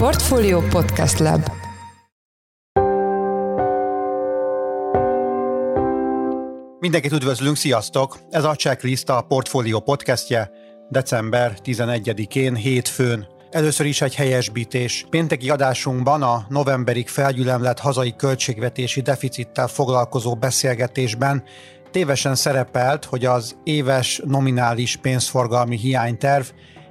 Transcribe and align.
Portfolio 0.00 0.60
Podcast 0.60 1.18
Lab 1.18 1.50
Mindenkit 6.78 7.12
üdvözlünk, 7.12 7.56
sziasztok! 7.56 8.18
Ez 8.30 8.44
a 8.44 8.54
Checklist 8.54 9.08
a 9.08 9.20
Portfolio 9.20 9.80
podcastje 9.80 10.50
december 10.88 11.58
11-én, 11.64 12.54
hétfőn. 12.54 13.26
Először 13.50 13.86
is 13.86 14.00
egy 14.00 14.14
helyesbítés. 14.14 15.06
Pénteki 15.10 15.50
adásunkban 15.50 16.22
a 16.22 16.46
novemberig 16.48 17.08
felgyülemlett 17.08 17.78
hazai 17.78 18.14
költségvetési 18.16 19.00
deficittel 19.00 19.68
foglalkozó 19.68 20.34
beszélgetésben 20.34 21.42
tévesen 21.90 22.34
szerepelt, 22.34 23.04
hogy 23.04 23.24
az 23.24 23.56
éves 23.64 24.20
nominális 24.24 24.96
pénzforgalmi 24.96 25.76
hiányterv 25.76 26.44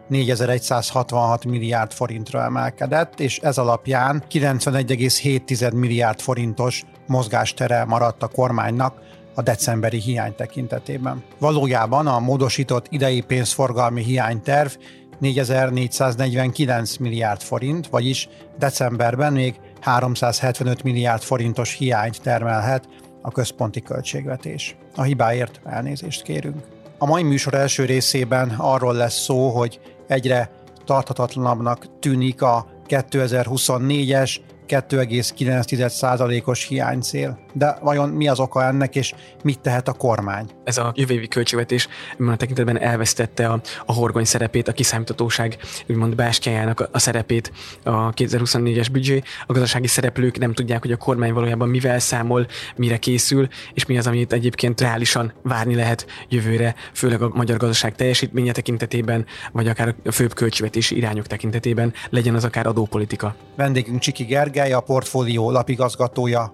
4166 0.09 1.45
milliárd 1.45 1.91
forintra 1.91 2.43
emelkedett, 2.43 3.19
és 3.19 3.37
ez 3.37 3.57
alapján 3.57 4.23
91,7 4.31 5.73
milliárd 5.73 6.19
forintos 6.19 6.83
mozgástere 7.07 7.85
maradt 7.85 8.23
a 8.23 8.27
kormánynak 8.27 9.01
a 9.35 9.41
decemberi 9.41 9.99
hiány 9.99 10.35
tekintetében. 10.35 11.23
Valójában 11.39 12.07
a 12.07 12.19
módosított 12.19 12.85
idei 12.89 13.21
pénzforgalmi 13.21 14.03
hiányterv 14.03 14.71
4449 15.19 16.97
milliárd 16.97 17.41
forint, 17.41 17.87
vagyis 17.87 18.29
decemberben 18.57 19.33
még 19.33 19.59
375 19.79 20.83
milliárd 20.83 21.21
forintos 21.21 21.73
hiányt 21.73 22.21
termelhet 22.21 22.87
a 23.21 23.31
központi 23.31 23.81
költségvetés. 23.81 24.75
A 24.95 25.01
hibáért 25.01 25.59
elnézést 25.65 26.21
kérünk. 26.21 26.63
A 26.97 27.05
mai 27.05 27.23
műsor 27.23 27.53
első 27.53 27.85
részében 27.85 28.49
arról 28.57 28.93
lesz 28.93 29.19
szó, 29.19 29.49
hogy 29.49 29.79
egyre 30.09 30.51
tarthatatlanabbnak 30.85 31.99
tűnik 31.99 32.41
a 32.41 32.65
2024-es 32.87 34.39
2,9%-os 34.67 36.65
hiánycél. 36.65 37.39
De 37.53 37.77
vajon 37.81 38.09
mi 38.09 38.27
az 38.27 38.39
oka 38.39 38.63
ennek, 38.63 38.95
és 38.95 39.13
mit 39.43 39.59
tehet 39.59 39.87
a 39.87 39.93
kormány? 39.93 40.49
Ez 40.63 40.77
a 40.77 40.91
jövő 40.95 41.13
évi 41.13 41.27
költségvetés 41.27 41.87
ebben 42.13 42.33
a 42.33 42.35
tekintetben 42.35 42.79
elvesztette 42.79 43.47
a, 43.47 43.61
a 43.85 43.93
horgony 43.93 44.23
szerepét, 44.23 44.67
a 44.67 44.71
kiszámítatóság, 44.71 45.57
úgymond 45.87 46.15
bástyájának 46.15 46.79
a, 46.79 46.89
a 46.91 46.99
szerepét 46.99 47.51
a 47.83 48.13
2024-es 48.13 48.87
büdzsé. 48.91 49.21
A 49.47 49.53
gazdasági 49.53 49.87
szereplők 49.87 50.37
nem 50.37 50.53
tudják, 50.53 50.81
hogy 50.81 50.91
a 50.91 50.97
kormány 50.97 51.33
valójában 51.33 51.69
mivel 51.69 51.99
számol, 51.99 52.47
mire 52.75 52.97
készül, 52.97 53.47
és 53.73 53.85
mi 53.85 53.97
az, 53.97 54.07
amit 54.07 54.33
egyébként 54.33 54.81
reálisan 54.81 55.33
várni 55.43 55.75
lehet 55.75 56.05
jövőre, 56.29 56.75
főleg 56.93 57.21
a 57.21 57.31
magyar 57.33 57.57
gazdaság 57.57 57.95
teljesítménye 57.95 58.51
tekintetében, 58.51 59.25
vagy 59.51 59.67
akár 59.67 59.95
a 60.05 60.11
főbb 60.11 60.33
költségvetési 60.33 60.97
irányok 60.97 61.27
tekintetében, 61.27 61.93
legyen 62.09 62.35
az 62.35 62.43
akár 62.43 62.67
adópolitika. 62.67 63.35
Vendégünk 63.55 63.99
Csiki 63.99 64.23
Gergely, 64.23 64.71
a 64.71 64.79
portfólió 64.79 65.51
lapigazgatója, 65.51 66.53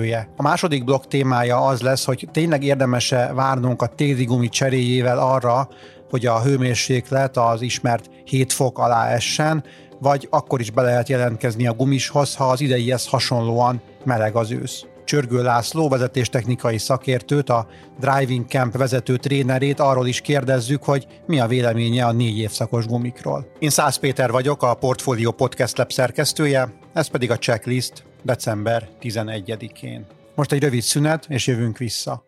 makroelemzője. 0.00 0.28
A 0.36 0.42
második 0.42 0.84
blokk 0.84 1.04
témája 1.04 1.66
az 1.66 1.80
lesz, 1.80 2.04
hogy 2.04 2.28
tényleg 2.32 2.62
érdemese 2.62 3.32
várnunk 3.34 3.82
a 3.82 3.86
téli 3.86 4.24
gumi 4.24 4.48
cseréjével 4.48 5.18
arra, 5.18 5.68
hogy 6.10 6.26
a 6.26 6.42
hőmérséklet 6.42 7.36
az 7.36 7.62
ismert 7.62 8.10
7 8.24 8.52
fok 8.52 8.78
alá 8.78 9.08
essen, 9.08 9.64
vagy 10.00 10.28
akkor 10.30 10.60
is 10.60 10.70
be 10.70 10.82
lehet 10.82 11.08
jelentkezni 11.08 11.66
a 11.66 11.74
gumishoz, 11.74 12.34
ha 12.34 12.44
az 12.44 12.60
ideihez 12.60 13.06
hasonlóan 13.06 13.82
meleg 14.04 14.36
az 14.36 14.50
ősz. 14.50 14.84
Csörgő 15.04 15.42
László 15.42 15.88
vezetéstechnikai 15.88 16.78
szakértőt, 16.78 17.50
a 17.50 17.66
Driving 18.00 18.46
Camp 18.48 18.76
vezető 18.76 19.16
trénerét 19.16 19.80
arról 19.80 20.06
is 20.06 20.20
kérdezzük, 20.20 20.82
hogy 20.82 21.06
mi 21.26 21.40
a 21.40 21.46
véleménye 21.46 22.04
a 22.04 22.12
négy 22.12 22.38
évszakos 22.38 22.86
gumikról. 22.86 23.46
Én 23.58 23.70
Szász 23.70 23.96
Péter 23.96 24.30
vagyok, 24.30 24.62
a 24.62 24.74
Portfolio 24.74 25.30
Podcast 25.30 25.78
Lab 25.78 25.92
szerkesztője, 25.92 26.72
ez 26.94 27.06
pedig 27.06 27.30
a 27.30 27.38
checklist 27.38 28.04
december 28.22 28.88
11-én. 29.00 30.06
Most 30.34 30.52
egy 30.52 30.62
rövid 30.62 30.82
szünet, 30.82 31.26
és 31.28 31.46
jövünk 31.46 31.78
vissza. 31.78 32.24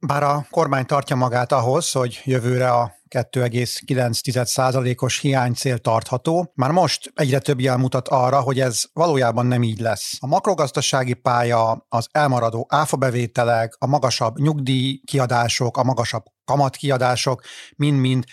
Bár 0.00 0.22
a 0.22 0.46
kormány 0.50 0.86
tartja 0.86 1.16
magát 1.16 1.52
ahhoz, 1.52 1.92
hogy 1.92 2.20
jövőre 2.24 2.70
a 2.70 2.97
2,9%-os 3.10 5.18
hiánycél 5.18 5.78
tartható. 5.78 6.52
Már 6.54 6.70
most 6.70 7.12
egyre 7.14 7.38
több 7.38 7.60
jel 7.60 7.76
mutat 7.76 8.08
arra, 8.08 8.40
hogy 8.40 8.60
ez 8.60 8.82
valójában 8.92 9.46
nem 9.46 9.62
így 9.62 9.80
lesz. 9.80 10.16
A 10.20 10.26
makrogazdasági 10.26 11.14
pálya, 11.14 11.86
az 11.88 12.08
elmaradó 12.10 12.66
áfabevételek, 12.68 13.76
a 13.78 13.86
magasabb 13.86 14.38
nyugdíjkiadások, 14.38 15.76
a 15.76 15.84
magasabb 15.84 16.24
kamatkiadások 16.44 17.42
mind-mind 17.76 18.24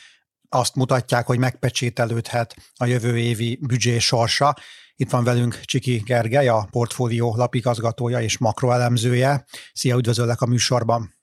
azt 0.50 0.75
mutatják, 0.75 1.25
hogy 1.25 1.40
megpecsételődhet 1.40 2.56
a 2.75 2.86
jövő 2.86 3.18
évi 3.18 3.59
büdzsé 3.62 4.00
sorsa. 4.00 4.56
Itt 4.96 5.09
van 5.09 5.24
velünk 5.24 5.59
Csiki 5.63 6.02
Gergely, 6.06 6.47
a 6.47 6.68
portfólió 6.72 7.36
lapigazgatója 7.36 8.22
és 8.22 8.38
makroelemzője. 8.38 9.46
Szia, 9.74 9.96
üdvözöllek 9.96 10.42
a 10.42 10.46
műsorban! 10.46 11.13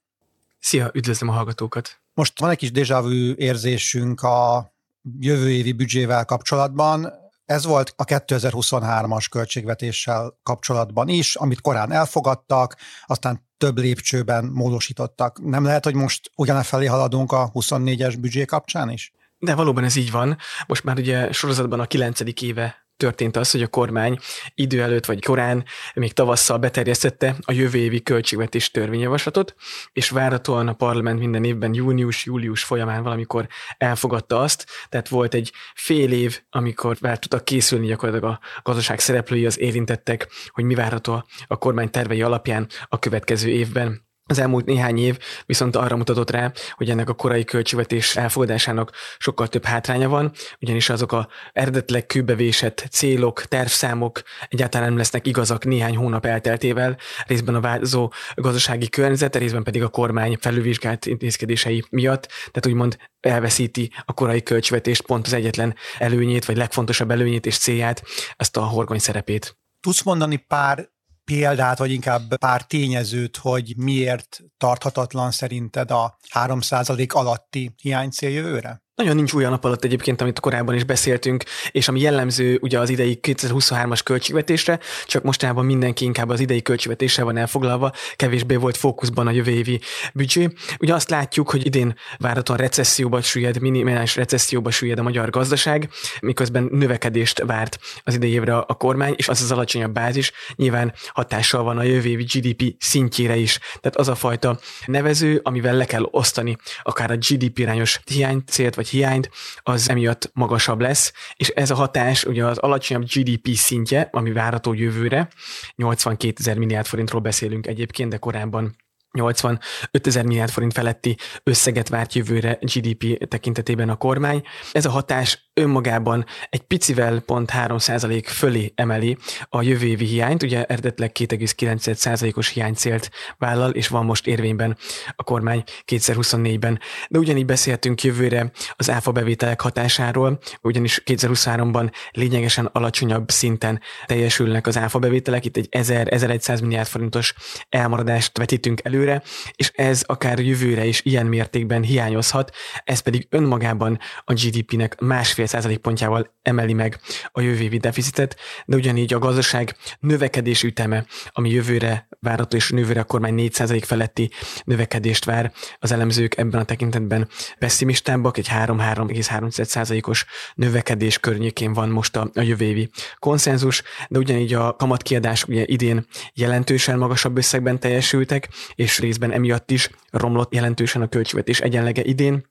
Szia, 0.59 0.91
üdvözlöm 0.95 1.29
a 1.29 1.33
hallgatókat! 1.33 2.02
Most 2.15 2.41
van 2.41 2.51
egy 2.51 2.57
kis 2.57 2.71
déjà 2.71 3.03
vu 3.03 3.33
érzésünk 3.37 4.23
a 4.23 4.73
jövő 5.19 5.51
évi 5.51 5.73
büdzsével 5.73 6.25
kapcsolatban. 6.25 7.13
Ez 7.45 7.65
volt 7.65 7.93
a 7.97 8.05
2023-as 8.05 9.27
költségvetéssel 9.31 10.39
kapcsolatban 10.43 11.09
is, 11.09 11.35
amit 11.35 11.61
korán 11.61 11.93
elfogadtak, 11.93 12.77
aztán 13.07 13.47
több 13.57 13.79
lépcsőben 13.79 14.45
módosítottak. 14.45 15.45
Nem 15.45 15.65
lehet, 15.65 15.85
hogy 15.85 15.95
most 15.95 16.31
ugyane 16.37 16.63
felé 16.63 16.87
haladunk 16.87 17.33
a 17.33 17.51
24-es 17.53 18.17
büdzsé 18.21 18.45
kapcsán 18.45 18.91
is? 18.91 19.13
De 19.39 19.55
valóban 19.55 19.85
ez 19.85 19.97
így 19.97 20.11
van. 20.11 20.37
Most 20.67 20.85
már 20.85 20.99
ugye 20.99 21.33
sorozatban 21.33 21.81
a 21.81 21.87
9. 21.87 22.21
éve 22.41 22.82
történt 23.03 23.37
az, 23.37 23.51
hogy 23.51 23.63
a 23.63 23.67
kormány 23.67 24.19
idő 24.55 24.83
előtt 24.83 25.07
vagy 25.07 25.25
korán, 25.25 25.65
még 25.95 26.13
tavasszal 26.13 26.59
beterjesztette 26.59 27.37
a 27.41 27.53
jövő 27.53 27.79
évi 27.79 28.03
költségvetés 28.03 28.71
törvényjavaslatot, 28.71 29.55
és 29.93 30.11
várhatóan 30.11 30.69
a 30.69 30.73
parlament 30.73 31.19
minden 31.19 31.45
évben 31.45 31.75
június-július 31.75 32.65
folyamán 32.65 33.03
valamikor 33.03 33.47
elfogadta 33.79 34.41
azt, 34.41 34.67
tehát 34.89 35.09
volt 35.09 35.35
egy 35.35 35.53
fél 35.75 36.13
év, 36.13 36.41
amikor 36.51 36.97
vár 37.01 37.19
tudtak 37.19 37.45
készülni 37.45 37.87
gyakorlatilag 37.87 38.33
a 38.33 38.41
gazdaság 38.63 39.01
szereplői, 39.01 39.47
az 39.47 39.59
érintettek, 39.59 40.29
hogy 40.49 40.65
mi 40.65 40.75
várható 40.75 41.25
a 41.47 41.59
kormány 41.59 41.91
tervei 41.91 42.23
alapján 42.23 42.69
a 42.89 42.99
következő 42.99 43.49
évben. 43.49 44.11
Az 44.27 44.39
elmúlt 44.39 44.65
néhány 44.65 44.99
év 44.99 45.19
viszont 45.47 45.77
arra 45.77 45.97
mutatott 45.97 46.31
rá, 46.31 46.53
hogy 46.73 46.91
ennek 46.91 47.09
a 47.09 47.15
korai 47.15 47.45
költségvetés 47.45 48.17
elfogadásának 48.17 48.93
sokkal 49.19 49.49
több 49.49 49.65
hátránya 49.65 50.09
van, 50.09 50.33
ugyanis 50.61 50.89
azok 50.89 51.13
a 51.13 51.29
eredetileg 51.53 52.07
kőbevésett 52.07 52.87
célok, 52.91 53.45
tervszámok 53.45 54.23
egyáltalán 54.49 54.89
nem 54.89 54.97
lesznek 54.97 55.27
igazak 55.27 55.65
néhány 55.65 55.97
hónap 55.97 56.27
elteltével, 56.27 56.97
részben 57.27 57.55
a 57.55 57.61
változó 57.61 58.13
gazdasági 58.35 58.89
környezet, 58.89 59.37
részben 59.37 59.63
pedig 59.63 59.83
a 59.83 59.89
kormány 59.89 60.37
felülvizsgált 60.41 61.07
intézkedései 61.07 61.85
miatt, 61.91 62.27
tehát 62.27 62.67
úgymond 62.67 62.97
elveszíti 63.21 63.93
a 64.05 64.13
korai 64.13 64.43
költségvetést 64.43 65.03
pont 65.03 65.27
az 65.27 65.33
egyetlen 65.33 65.75
előnyét, 65.99 66.45
vagy 66.45 66.57
legfontosabb 66.57 67.11
előnyét 67.11 67.47
és 67.47 67.59
célját, 67.59 68.03
ezt 68.37 68.57
a 68.57 68.63
horgony 68.63 68.99
szerepét. 68.99 69.57
Tudsz 69.81 70.03
mondani 70.03 70.37
pár 70.37 70.91
példát, 71.25 71.79
vagy 71.79 71.93
inkább 71.93 72.37
pár 72.37 72.63
tényezőt, 72.63 73.37
hogy 73.37 73.75
miért 73.77 74.41
tarthatatlan 74.57 75.31
szerinted 75.31 75.91
a 75.91 76.17
3% 76.35 77.13
alatti 77.13 77.75
hiánycél 77.83 78.31
jövőre? 78.31 78.83
Nagyon 78.95 79.17
nincs 79.17 79.33
olyan 79.33 79.51
nap 79.51 79.65
alatt 79.65 79.85
egyébként, 79.85 80.21
amit 80.21 80.41
korábban 80.41 80.75
is 80.75 80.85
beszéltünk, 80.85 81.45
és 81.71 81.89
ami 81.89 82.01
jellemző 82.01 82.59
ugye 82.61 82.79
az 82.79 82.91
idei 82.91 83.19
2023-as 83.23 84.01
költségvetésre, 84.05 84.79
csak 85.07 85.23
mostanában 85.23 85.65
mindenki 85.65 86.05
inkább 86.05 86.29
az 86.29 86.41
idei 86.41 86.63
költségvetéssel 86.63 87.25
van 87.25 87.37
elfoglalva, 87.37 87.93
kevésbé 88.17 88.55
volt 88.57 88.77
fókuszban 88.77 89.27
a 89.27 89.31
jövő 89.31 89.51
évi 89.51 89.81
büdzsé. 90.15 90.49
Ugye 90.79 90.95
azt 90.95 91.11
látjuk, 91.11 91.51
hogy 91.51 91.67
idén 91.67 91.95
várhatóan 92.19 92.59
recesszióba 92.59 93.23
süllyed, 93.23 93.61
minimális 93.61 94.17
recesszióba 94.17 94.71
süllyed 94.71 94.99
a 94.99 95.03
magyar 95.03 95.31
gazdaság, 95.31 95.89
miközben 96.21 96.69
növekedést 96.71 97.43
várt 97.43 97.79
az 98.05 98.15
idei 98.15 98.31
évre 98.31 98.57
a 98.57 98.75
kormány, 98.75 99.15
és 99.17 99.29
az 99.29 99.43
az 99.43 99.53
alacsonyabb 99.53 99.93
bázis 99.93 100.33
nyilván 100.57 100.93
hatással 101.07 101.63
van 101.63 101.79
a 101.79 101.83
jövő 101.83 102.09
évi 102.09 102.25
GDP 102.25 102.75
szintjére 102.79 103.37
is. 103.37 103.59
Tehát 103.59 103.97
az 103.97 104.09
a 104.09 104.15
fajta 104.15 104.59
nevező, 104.87 105.41
amivel 105.43 105.77
le 105.77 105.85
kell 105.85 106.09
osztani 106.11 106.57
akár 106.83 107.11
a 107.11 107.17
GDP 107.17 107.59
irányos 107.59 108.01
hiánycélt, 108.05 108.81
vagy 108.83 108.91
hiányt, 108.91 109.31
az 109.63 109.91
emiatt 109.91 110.31
magasabb 110.35 110.81
lesz, 110.81 111.13
és 111.35 111.49
ez 111.49 111.71
a 111.71 111.75
hatás 111.75 112.25
ugye 112.25 112.45
az 112.45 112.59
alacsonyabb 112.59 113.05
GDP 113.05 113.49
szintje, 113.55 114.09
ami 114.13 114.33
várható 114.33 114.73
jövőre, 114.73 115.29
82 115.77 116.35
ezer 116.39 116.59
milliárd 116.59 116.87
forintról 116.87 117.21
beszélünk 117.21 117.67
egyébként, 117.67 118.11
de 118.11 118.17
korábban 118.17 118.77
85 119.13 120.07
ezer 120.07 120.25
milliárd 120.25 120.51
forint 120.51 120.73
feletti 120.73 121.17
összeget 121.43 121.89
várt 121.89 122.15
jövőre 122.15 122.59
GDP 122.61 123.29
tekintetében 123.29 123.89
a 123.89 123.97
kormány. 123.97 124.43
Ez 124.73 124.85
a 124.85 124.91
hatás 124.91 125.51
önmagában 125.55 126.27
egy 126.51 126.61
picivel 126.61 127.21
pont 127.21 127.51
3% 127.55 128.23
fölé 128.27 128.73
emeli 128.75 129.17
a 129.49 129.63
jövő 129.63 129.87
évi 129.87 130.05
hiányt, 130.05 130.43
ugye 130.43 130.65
eredetileg 130.65 131.11
2,9%-os 131.19 132.49
hiánycélt 132.49 133.11
vállal, 133.39 133.71
és 133.71 133.89
van 133.89 134.05
most 134.05 134.27
érvényben 134.27 134.77
a 135.17 135.23
kormány 135.23 135.63
2024-ben. 135.87 136.81
De 137.09 137.19
ugyanígy 137.19 137.45
beszéltünk 137.45 138.03
jövőre 138.03 138.51
az 138.77 138.91
áfa 138.91 139.13
bevételek 139.13 139.61
hatásáról, 139.61 140.39
ugyanis 140.63 141.03
2023-ban 141.05 141.93
lényegesen 142.11 142.67
alacsonyabb 142.73 143.31
szinten 143.31 143.81
teljesülnek 144.07 144.67
az 144.67 144.79
áfa 144.79 144.99
bevételek, 144.99 145.45
itt 145.45 145.57
egy 145.57 145.69
1000-1100 145.71 146.61
milliárd 146.61 146.89
forintos 146.89 147.35
elmaradást 147.69 148.39
vetítünk 148.39 148.81
előre, 149.03 149.23
és 149.55 149.71
ez 149.75 150.03
akár 150.07 150.39
jövőre 150.39 150.85
is 150.85 151.01
ilyen 151.05 151.27
mértékben 151.27 151.83
hiányozhat, 151.83 152.51
ez 152.85 153.01
pedig 153.01 153.27
önmagában 153.31 153.99
a 154.25 154.33
GDP-nek 154.33 155.01
másfél 155.01 155.47
százalékpontjával 155.47 156.35
emeli 156.43 156.73
meg 156.73 156.99
a 157.33 157.41
jövő 157.41 157.63
évi 157.63 157.77
deficitet, 157.77 158.37
de 158.67 158.77
ugyanígy 158.77 159.15
a 159.15 159.19
gazdaság 159.19 159.77
növekedés 160.01 160.63
üteme, 160.63 161.05
ami 161.29 161.51
jövőre 161.51 162.09
várható, 162.21 162.57
és 162.57 162.71
jövőre 162.71 163.01
a 163.01 163.05
kormány 163.05 163.35
4 163.35 163.85
feletti 163.85 164.31
növekedést 164.65 165.25
vár, 165.25 165.53
az 165.79 165.93
elemzők 165.93 166.37
ebben 166.37 166.61
a 166.61 166.65
tekintetben 166.65 167.29
pessimistábbak, 167.59 168.37
egy 168.39 168.49
3-3,3%-os 168.51 170.25
növekedés 170.55 171.19
környékén 171.19 171.73
van 171.73 171.89
most 171.89 172.17
a, 172.17 172.31
a 172.35 172.41
jövő 172.41 172.65
évi 172.65 172.91
konszenzus, 173.19 173.83
de 174.09 174.19
ugyanígy 174.19 174.55
a 174.55 174.77
kamatkiadás 174.77 175.45
ugye 175.45 175.65
idén 175.67 176.07
jelentősen 176.35 176.99
magasabb 176.99 177.37
összegben 177.37 177.81
teljesültek, 177.81 178.49
és 178.75 178.92
részben 178.99 179.33
emiatt 179.33 179.71
is 179.71 179.91
romlott 180.11 180.55
jelentősen 180.55 181.03
a 181.03 181.09
költségvetés 181.09 181.61
egyenlege 181.61 182.03
idén, 182.03 182.51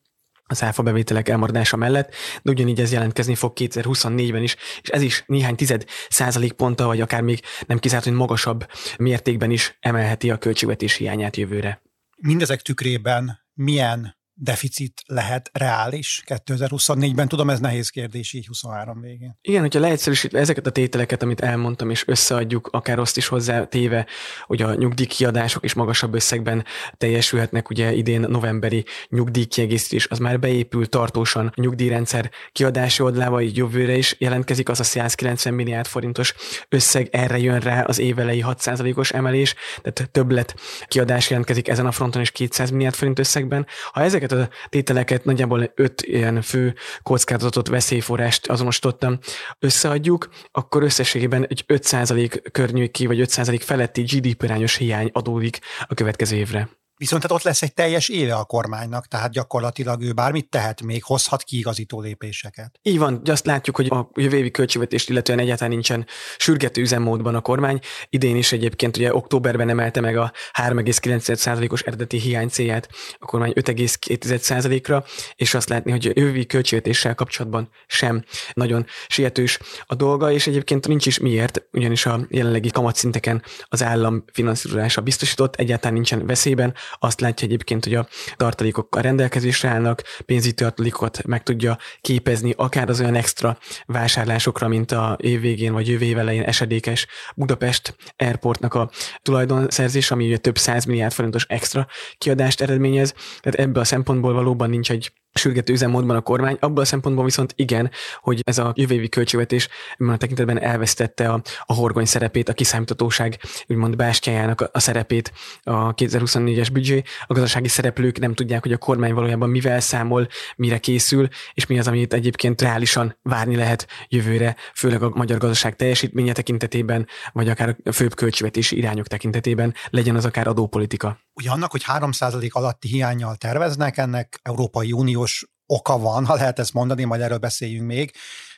az 0.51 0.63
áfa 0.63 0.83
bevételek 0.83 1.29
elmaradása 1.29 1.77
mellett, 1.77 2.13
de 2.41 2.51
ugyanígy 2.51 2.79
ez 2.79 2.91
jelentkezni 2.91 3.35
fog 3.35 3.53
2024-ben 3.55 4.43
is, 4.43 4.55
és 4.81 4.89
ez 4.89 5.01
is 5.01 5.23
néhány 5.27 5.55
tized 5.55 5.85
százalékponttal, 6.09 6.87
vagy 6.87 7.01
akár 7.01 7.21
még 7.21 7.41
nem 7.67 7.79
kizárt, 7.79 8.03
hogy 8.03 8.13
magasabb 8.13 8.65
mértékben 8.97 9.51
is 9.51 9.77
emelheti 9.79 10.31
a 10.31 10.37
költségvetés 10.37 10.95
hiányát 10.95 11.37
jövőre. 11.37 11.81
Mindezek 12.17 12.61
tükrében 12.61 13.39
milyen 13.53 14.15
deficit 14.43 15.01
lehet 15.05 15.49
reális 15.53 16.23
2024-ben? 16.25 17.27
Tudom, 17.27 17.49
ez 17.49 17.59
nehéz 17.59 17.89
kérdés 17.89 18.33
így 18.33 18.47
23 18.47 19.01
végén. 19.01 19.37
Igen, 19.41 19.61
hogyha 19.61 19.79
leegyszerűsítve 19.79 20.39
ezeket 20.39 20.65
a 20.65 20.69
tételeket, 20.69 21.23
amit 21.23 21.41
elmondtam, 21.41 21.89
és 21.89 22.07
összeadjuk, 22.07 22.69
akár 22.71 22.99
azt 22.99 23.17
is 23.17 23.27
hozzá 23.27 23.63
téve, 23.63 24.05
hogy 24.45 24.61
a 24.61 24.75
nyugdíjkiadások 24.75 25.63
is 25.63 25.73
magasabb 25.73 26.13
összegben 26.13 26.65
teljesülhetnek, 26.97 27.69
ugye 27.69 27.93
idén 27.93 28.21
novemberi 28.21 28.85
nyugdíjkiegészítés, 29.09 30.07
az 30.07 30.19
már 30.19 30.39
beépül 30.39 30.89
tartósan 30.89 31.45
a 31.55 31.61
nyugdíjrendszer 31.61 32.31
kiadási 32.51 33.03
oldalába, 33.03 33.41
így 33.41 33.57
jövőre 33.57 33.97
is 33.97 34.15
jelentkezik 34.19 34.69
az 34.69 34.79
a 34.79 34.83
190 34.83 35.53
milliárd 35.53 35.87
forintos 35.87 36.33
összeg, 36.69 37.07
erre 37.11 37.37
jön 37.37 37.59
rá 37.59 37.81
az 37.81 37.99
évelei 37.99 38.43
6%-os 38.47 39.11
emelés, 39.11 39.55
tehát 39.81 40.11
többlet 40.11 40.55
kiadás 40.87 41.29
jelentkezik 41.29 41.67
ezen 41.67 41.85
a 41.85 41.91
fronton 41.91 42.21
is 42.21 42.31
200 42.31 42.71
milliárd 42.71 42.95
forint 42.95 43.19
összegben. 43.19 43.67
Ha 43.91 44.01
ezeket 44.01 44.30
ezeket 44.31 44.53
a 44.53 44.67
tételeket 44.69 45.25
nagyjából 45.25 45.71
öt 45.75 46.01
ilyen 46.01 46.41
fő 46.41 46.75
kockázatot, 47.03 47.67
veszélyforrást 47.67 48.47
azonosítottam, 48.47 49.19
összeadjuk, 49.59 50.29
akkor 50.51 50.83
összességében 50.83 51.45
egy 51.47 51.63
5% 51.67 52.43
környéki 52.51 53.05
vagy 53.05 53.19
5% 53.19 53.61
feletti 53.63 54.01
GDP 54.01 54.43
arányos 54.43 54.75
hiány 54.75 55.09
adódik 55.13 55.59
a 55.87 55.93
következő 55.93 56.35
évre. 56.35 56.80
Viszont 57.01 57.21
hát 57.21 57.31
ott 57.31 57.41
lesz 57.41 57.61
egy 57.61 57.73
teljes 57.73 58.09
éve 58.09 58.33
a 58.33 58.43
kormánynak, 58.43 59.07
tehát 59.07 59.31
gyakorlatilag 59.31 60.01
ő 60.01 60.13
bármit 60.13 60.49
tehet 60.49 60.81
még, 60.81 61.03
hozhat 61.03 61.43
kiigazító 61.43 62.01
lépéseket. 62.01 62.79
Így 62.81 62.97
van, 62.97 63.21
azt 63.25 63.45
látjuk, 63.45 63.75
hogy 63.75 63.87
a 63.87 64.09
jövő 64.13 64.37
évi 64.37 64.51
költségvetést 64.51 65.09
illetően 65.09 65.39
egyáltalán 65.39 65.71
nincsen 65.71 66.05
sürgető 66.37 66.81
üzemmódban 66.81 67.35
a 67.35 67.41
kormány. 67.41 67.79
Idén 68.09 68.35
is 68.35 68.51
egyébként 68.51 68.97
ugye 68.97 69.13
októberben 69.13 69.69
emelte 69.69 70.01
meg 70.01 70.17
a 70.17 70.31
3,9%-os 70.53 71.81
eredeti 71.81 72.19
hiány 72.19 72.47
célját 72.49 72.89
a 73.19 73.25
kormány 73.25 73.53
5,2%-ra, 73.55 75.03
és 75.35 75.53
azt 75.53 75.69
látni, 75.69 75.91
hogy 75.91 76.07
a 76.07 76.19
jövő 76.19 76.43
költségvetéssel 76.43 77.15
kapcsolatban 77.15 77.69
sem 77.87 78.23
nagyon 78.53 78.85
sietős 79.07 79.59
a 79.85 79.95
dolga, 79.95 80.31
és 80.31 80.47
egyébként 80.47 80.87
nincs 80.87 81.05
is 81.05 81.19
miért, 81.19 81.63
ugyanis 81.71 82.05
a 82.05 82.19
jelenlegi 82.29 82.69
kamatszinteken 82.69 83.43
az 83.63 83.83
állam 83.83 84.23
finanszírozása 84.33 85.01
biztosított, 85.01 85.55
egyáltalán 85.55 85.93
nincsen 85.93 86.25
veszélyben, 86.25 86.73
azt 86.99 87.21
látja 87.21 87.47
egyébként, 87.47 87.83
hogy 87.83 87.95
a 87.95 88.07
tartalékok 88.35 88.95
a 88.95 89.01
rendelkezésre 89.01 89.69
állnak, 89.69 90.03
pénzügyi 90.25 90.53
tartalékokat 90.53 91.25
meg 91.25 91.43
tudja 91.43 91.77
képezni, 92.01 92.53
akár 92.57 92.89
az 92.89 92.99
olyan 92.99 93.15
extra 93.15 93.57
vásárlásokra, 93.85 94.67
mint 94.67 94.91
a 94.91 95.17
év 95.21 95.41
végén 95.41 95.73
vagy 95.73 95.87
jövő 95.87 96.05
év 96.05 96.17
elején 96.17 96.43
esedékes 96.43 97.07
Budapest 97.35 97.95
Airportnak 98.17 98.73
a 98.73 98.89
tulajdonszerzés, 99.21 100.11
ami 100.11 100.25
ugye 100.25 100.37
több 100.37 100.57
száz 100.57 100.85
milliárd 100.85 101.13
forintos 101.13 101.45
extra 101.47 101.87
kiadást 102.17 102.61
eredményez. 102.61 103.13
Tehát 103.39 103.59
ebből 103.59 103.81
a 103.81 103.85
szempontból 103.85 104.33
valóban 104.33 104.69
nincs 104.69 104.91
egy 104.91 105.11
sürgető 105.33 105.73
üzemmódban 105.73 106.15
a 106.15 106.21
kormány, 106.21 106.57
abban 106.59 106.83
a 106.83 106.85
szempontból 106.85 107.25
viszont 107.25 107.53
igen, 107.55 107.91
hogy 108.19 108.41
ez 108.43 108.57
a 108.57 108.73
jövő 108.75 108.93
évi 108.93 109.09
költségvetés 109.09 109.69
a 109.97 110.17
tekintetben 110.17 110.61
elvesztette 110.61 111.29
a, 111.29 111.41
a 111.65 111.73
horgony 111.73 112.05
szerepét, 112.05 112.49
a 112.49 112.53
kiszámítatóság 112.53 113.39
úgymond 113.67 113.95
bástyájának 113.95 114.61
a, 114.61 114.69
a 114.71 114.79
szerepét 114.79 115.33
a 115.63 115.93
2024-es 115.93 116.67
büdzsé. 116.73 117.01
A 117.25 117.33
gazdasági 117.33 117.67
szereplők 117.67 118.19
nem 118.19 118.33
tudják, 118.33 118.61
hogy 118.61 118.73
a 118.73 118.77
kormány 118.77 119.13
valójában 119.13 119.49
mivel 119.49 119.79
számol, 119.79 120.27
mire 120.55 120.77
készül, 120.77 121.27
és 121.53 121.65
mi 121.65 121.79
az, 121.79 121.87
amit 121.87 122.13
egyébként 122.13 122.61
reálisan 122.61 123.17
várni 123.21 123.55
lehet 123.55 123.87
jövőre, 124.07 124.55
főleg 124.75 125.03
a 125.03 125.11
magyar 125.15 125.37
gazdaság 125.37 125.75
teljesítménye 125.75 126.31
tekintetében, 126.31 127.07
vagy 127.33 127.49
akár 127.49 127.75
a 127.83 127.91
főbb 127.91 128.15
költségvetési 128.15 128.77
irányok 128.77 129.07
tekintetében, 129.07 129.73
legyen 129.89 130.15
az 130.15 130.25
akár 130.25 130.47
adópolitika. 130.47 131.19
Ugye 131.33 131.49
annak, 131.49 131.71
hogy 131.71 131.83
3% 131.87 132.51
alatti 132.51 132.87
hiányjal 132.87 133.35
terveznek, 133.35 133.97
ennek 133.97 134.39
Európai 134.43 134.91
Uniós 134.91 135.45
oka 135.65 135.99
van, 135.99 136.25
ha 136.25 136.33
lehet 136.33 136.59
ezt 136.59 136.73
mondani, 136.73 137.03
majd 137.03 137.21
erről 137.21 137.37
beszéljünk 137.37 137.87
még, 137.87 138.13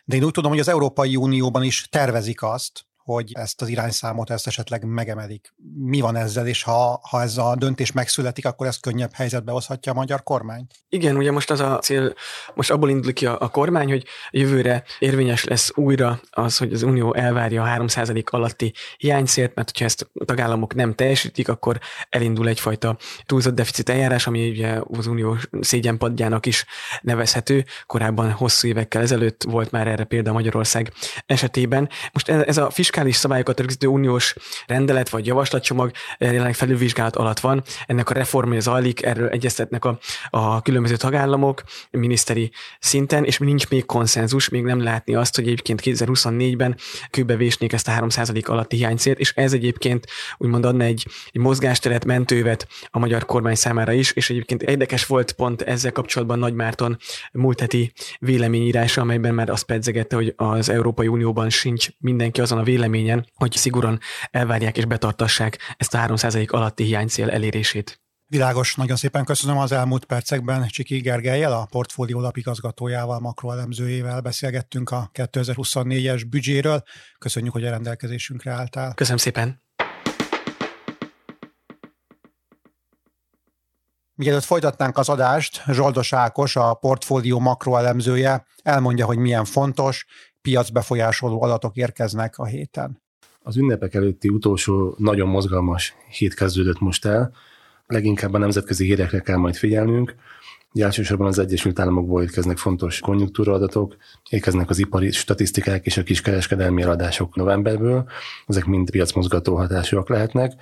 de 0.05 0.15
én 0.15 0.23
úgy 0.23 0.31
tudom, 0.31 0.51
hogy 0.51 0.59
az 0.59 0.67
Európai 0.67 1.15
Unióban 1.15 1.63
is 1.63 1.87
tervezik 1.89 2.43
azt, 2.43 2.85
hogy 3.03 3.31
ezt 3.33 3.61
az 3.61 3.67
irányszámot 3.67 4.29
ezt 4.29 4.47
esetleg 4.47 4.83
megemelik. 4.83 5.53
Mi 5.75 5.99
van 5.99 6.15
ezzel, 6.15 6.47
és 6.47 6.63
ha, 6.63 6.99
ha 7.09 7.21
ez 7.21 7.37
a 7.37 7.55
döntés 7.55 7.91
megszületik, 7.91 8.45
akkor 8.45 8.67
ezt 8.67 8.81
könnyebb 8.81 9.13
helyzetbe 9.13 9.51
hozhatja 9.51 9.91
a 9.91 9.95
magyar 9.95 10.23
kormány? 10.23 10.67
Igen, 10.89 11.15
ugye 11.15 11.31
most 11.31 11.51
az 11.51 11.59
a 11.59 11.79
cél, 11.79 12.13
most 12.53 12.71
abból 12.71 12.89
indul 12.89 13.13
ki 13.13 13.25
a, 13.25 13.39
a 13.39 13.49
kormány, 13.49 13.89
hogy 13.89 14.05
jövőre 14.31 14.83
érvényes 14.99 15.43
lesz 15.43 15.71
újra 15.75 16.19
az, 16.29 16.57
hogy 16.57 16.73
az 16.73 16.81
Unió 16.81 17.13
elvárja 17.13 17.63
a 17.63 17.83
3% 17.85 18.23
alatti 18.23 18.73
hiánycélt, 18.97 19.55
mert 19.55 19.69
hogyha 19.69 19.85
ezt 19.85 20.09
a 20.13 20.25
tagállamok 20.25 20.75
nem 20.75 20.93
teljesítik, 20.93 21.49
akkor 21.49 21.79
elindul 22.09 22.47
egyfajta 22.47 22.97
túlzott 23.25 23.55
deficit 23.55 23.89
eljárás, 23.89 24.27
ami 24.27 24.49
ugye 24.49 24.81
az 24.91 25.07
Unió 25.07 25.37
szégyenpadjának 25.59 26.45
is 26.45 26.65
nevezhető. 27.01 27.65
Korábban 27.85 28.31
hosszú 28.31 28.67
évekkel 28.67 29.01
ezelőtt 29.01 29.43
volt 29.43 29.71
már 29.71 29.87
erre 29.87 30.03
példa 30.03 30.31
Magyarország 30.31 30.93
esetében. 31.25 31.89
Most 32.13 32.29
ez 32.29 32.57
a 32.57 32.69
fisk 32.69 32.92
fiskális 32.93 33.15
szabályokat 33.15 33.59
rögzítő 33.59 33.87
uniós 33.87 34.35
rendelet 34.67 35.09
vagy 35.09 35.25
javaslatcsomag 35.25 35.91
eh, 36.17 36.31
jelenleg 36.31 36.55
felülvizsgálat 36.55 37.15
alatt 37.15 37.39
van. 37.39 37.63
Ennek 37.85 38.09
a 38.09 38.13
reformja 38.13 38.59
zajlik, 38.59 39.03
erről 39.03 39.27
egyeztetnek 39.27 39.85
a, 39.85 39.97
a 40.29 40.61
különböző 40.61 40.95
tagállamok 40.95 41.63
miniszteri 41.91 42.51
szinten, 42.79 43.23
és 43.23 43.37
nincs 43.37 43.69
még 43.69 43.85
konszenzus, 43.85 44.49
még 44.49 44.63
nem 44.63 44.83
látni 44.83 45.15
azt, 45.15 45.35
hogy 45.35 45.45
egyébként 45.45 45.81
2024-ben 45.83 46.75
kőbevésnék 47.09 47.73
ezt 47.73 47.87
a 47.87 47.91
3% 47.91 48.45
alatti 48.45 48.75
hiánycélt, 48.75 49.19
és 49.19 49.33
ez 49.35 49.53
egyébként 49.53 50.07
úgymond 50.37 50.65
adna 50.65 50.83
egy, 50.83 51.07
egy 51.31 51.41
mozgásteret, 51.41 52.05
mentővet 52.05 52.67
a 52.91 52.99
magyar 52.99 53.25
kormány 53.25 53.55
számára 53.55 53.91
is, 53.91 54.11
és 54.11 54.29
egyébként 54.29 54.61
érdekes 54.63 55.05
volt 55.05 55.31
pont 55.31 55.61
ezzel 55.61 55.91
kapcsolatban 55.91 56.39
Nagy 56.39 56.53
Márton 56.53 56.97
múlt 57.31 57.59
heti 57.59 57.91
véleményírása, 58.19 59.01
amelyben 59.01 59.33
már 59.33 59.49
azt 59.49 59.65
pedzegette, 59.65 60.15
hogy 60.15 60.33
az 60.35 60.69
Európai 60.69 61.07
Unióban 61.07 61.49
sincs 61.49 61.87
mindenki 61.99 62.41
azon 62.41 62.57
a 62.57 62.63
vélemény, 62.63 62.81
véleményen, 62.91 63.25
hogy 63.35 63.51
szigorúan 63.51 63.99
elvárják 64.31 64.77
és 64.77 64.85
betartassák 64.85 65.57
ezt 65.77 65.93
a 65.93 65.97
3% 65.97 66.49
alatti 66.49 66.83
hiánycél 66.83 67.29
elérését. 67.29 68.01
Világos, 68.27 68.75
nagyon 68.75 68.95
szépen 68.95 69.25
köszönöm 69.25 69.57
az 69.57 69.71
elmúlt 69.71 70.05
percekben 70.05 70.67
Csiki 70.67 70.99
Gergelyel, 70.99 71.51
a 71.51 71.67
portfólió 71.69 72.19
lapigazgatójával, 72.19 73.19
makroelemzőjével 73.19 74.21
beszélgettünk 74.21 74.89
a 74.91 75.09
2024-es 75.13 76.23
büdzséről. 76.29 76.83
Köszönjük, 77.19 77.53
hogy 77.53 77.65
a 77.65 77.69
rendelkezésünkre 77.69 78.51
álltál. 78.51 78.93
Köszönöm 78.93 79.17
szépen. 79.17 79.61
Mielőtt 84.15 84.43
folytatnánk 84.43 84.97
az 84.97 85.09
adást, 85.09 85.63
Zsoldos 85.67 86.13
Ákos, 86.13 86.55
a 86.55 86.73
portfólió 86.73 87.39
makroelemzője 87.39 88.45
elmondja, 88.63 89.05
hogy 89.05 89.17
milyen 89.17 89.45
fontos, 89.45 90.05
piacbefolyásoló 90.43 91.41
adatok 91.41 91.75
érkeznek 91.75 92.37
a 92.37 92.45
héten. 92.45 93.01
Az 93.43 93.57
ünnepek 93.57 93.93
előtti 93.93 94.29
utolsó 94.29 94.95
nagyon 94.97 95.27
mozgalmas 95.27 95.93
hét 96.09 96.33
kezdődött 96.33 96.79
most 96.79 97.05
el. 97.05 97.33
leginkább 97.87 98.33
a 98.33 98.37
nemzetközi 98.37 98.85
hírekre 98.85 99.19
kell 99.19 99.37
majd 99.37 99.55
figyelnünk. 99.55 100.15
Ugye 100.73 100.85
elsősorban 100.85 101.27
az 101.27 101.39
Egyesült 101.39 101.79
Államokból 101.79 102.21
érkeznek 102.21 102.57
fontos 102.57 102.99
konjunktúraadatok, 102.99 103.95
érkeznek 104.29 104.69
az 104.69 104.79
ipari 104.79 105.11
statisztikák 105.11 105.85
és 105.85 105.97
a 105.97 106.03
kiskereskedelmi 106.03 106.81
eladások 106.81 107.35
novemberből, 107.35 108.09
ezek 108.47 108.65
mind 108.65 108.89
piacmozgató 108.89 109.55
hatásúak 109.55 110.09
lehetnek. 110.09 110.53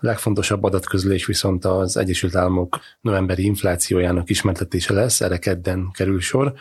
A 0.00 0.06
legfontosabb 0.06 0.64
adatközlés 0.64 1.26
viszont 1.26 1.64
az 1.64 1.96
Egyesült 1.96 2.34
Államok 2.34 2.78
novemberi 3.00 3.44
inflációjának 3.44 4.30
ismertetése 4.30 4.92
lesz, 4.92 5.20
erre 5.20 5.38
kedden 5.38 5.90
kerül 5.92 6.20
sor. 6.20 6.54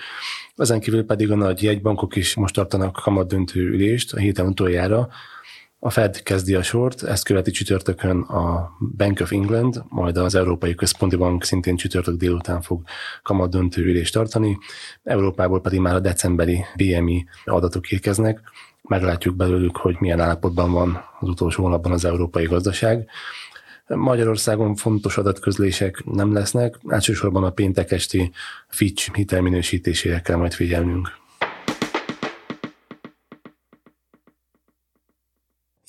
Ezen 0.55 0.79
kívül 0.79 1.05
pedig 1.05 1.31
a 1.31 1.35
nagy 1.35 1.63
jegybankok 1.63 2.15
is 2.15 2.35
most 2.35 2.53
tartanak 2.53 2.99
kamadöntő 3.03 3.61
ülést 3.61 4.13
a 4.13 4.17
héten 4.17 4.47
utoljára, 4.47 5.09
a 5.79 5.89
Fed 5.89 6.24
kezdi 6.24 6.55
a 6.55 6.63
sort, 6.63 7.03
ezt 7.03 7.24
követi 7.24 7.51
csütörtökön 7.51 8.22
a 8.22 8.72
Bank 8.98 9.19
of 9.19 9.31
England, 9.31 9.84
majd 9.89 10.17
az 10.17 10.36
Európai 10.36 10.75
Központi 10.75 11.15
Bank 11.15 11.43
szintén 11.43 11.75
csütörtök 11.75 12.15
délután 12.15 12.62
fog 12.62 12.84
kamat 13.24 13.50
döntő 13.50 13.81
ülést 13.81 14.13
tartani. 14.13 14.57
Európából 15.03 15.62
pedig 15.62 15.79
már 15.79 15.96
a 15.96 16.00
decemberi 16.00 16.65
BMI 16.75 17.25
adatok 17.46 17.91
érkeznek. 17.91 18.41
Meglátjuk 18.81 19.36
belőlük, 19.36 19.77
hogy 19.77 19.96
milyen 20.00 20.19
állapotban 20.19 20.72
van 20.72 21.03
az 21.19 21.27
utolsó 21.27 21.63
hónapban 21.63 21.91
az 21.91 22.05
európai 22.05 22.46
gazdaság. 22.46 23.07
Magyarországon 23.88 24.75
fontos 24.75 25.17
adatközlések 25.17 26.03
nem 26.05 26.34
lesznek, 26.34 26.79
elsősorban 26.88 27.43
a 27.43 27.50
péntek 27.50 27.91
esti 27.91 28.31
Fitch 28.67 29.13
hitelminősítésére 29.13 30.19
kell 30.19 30.36
majd 30.36 30.53
figyelnünk. 30.53 31.25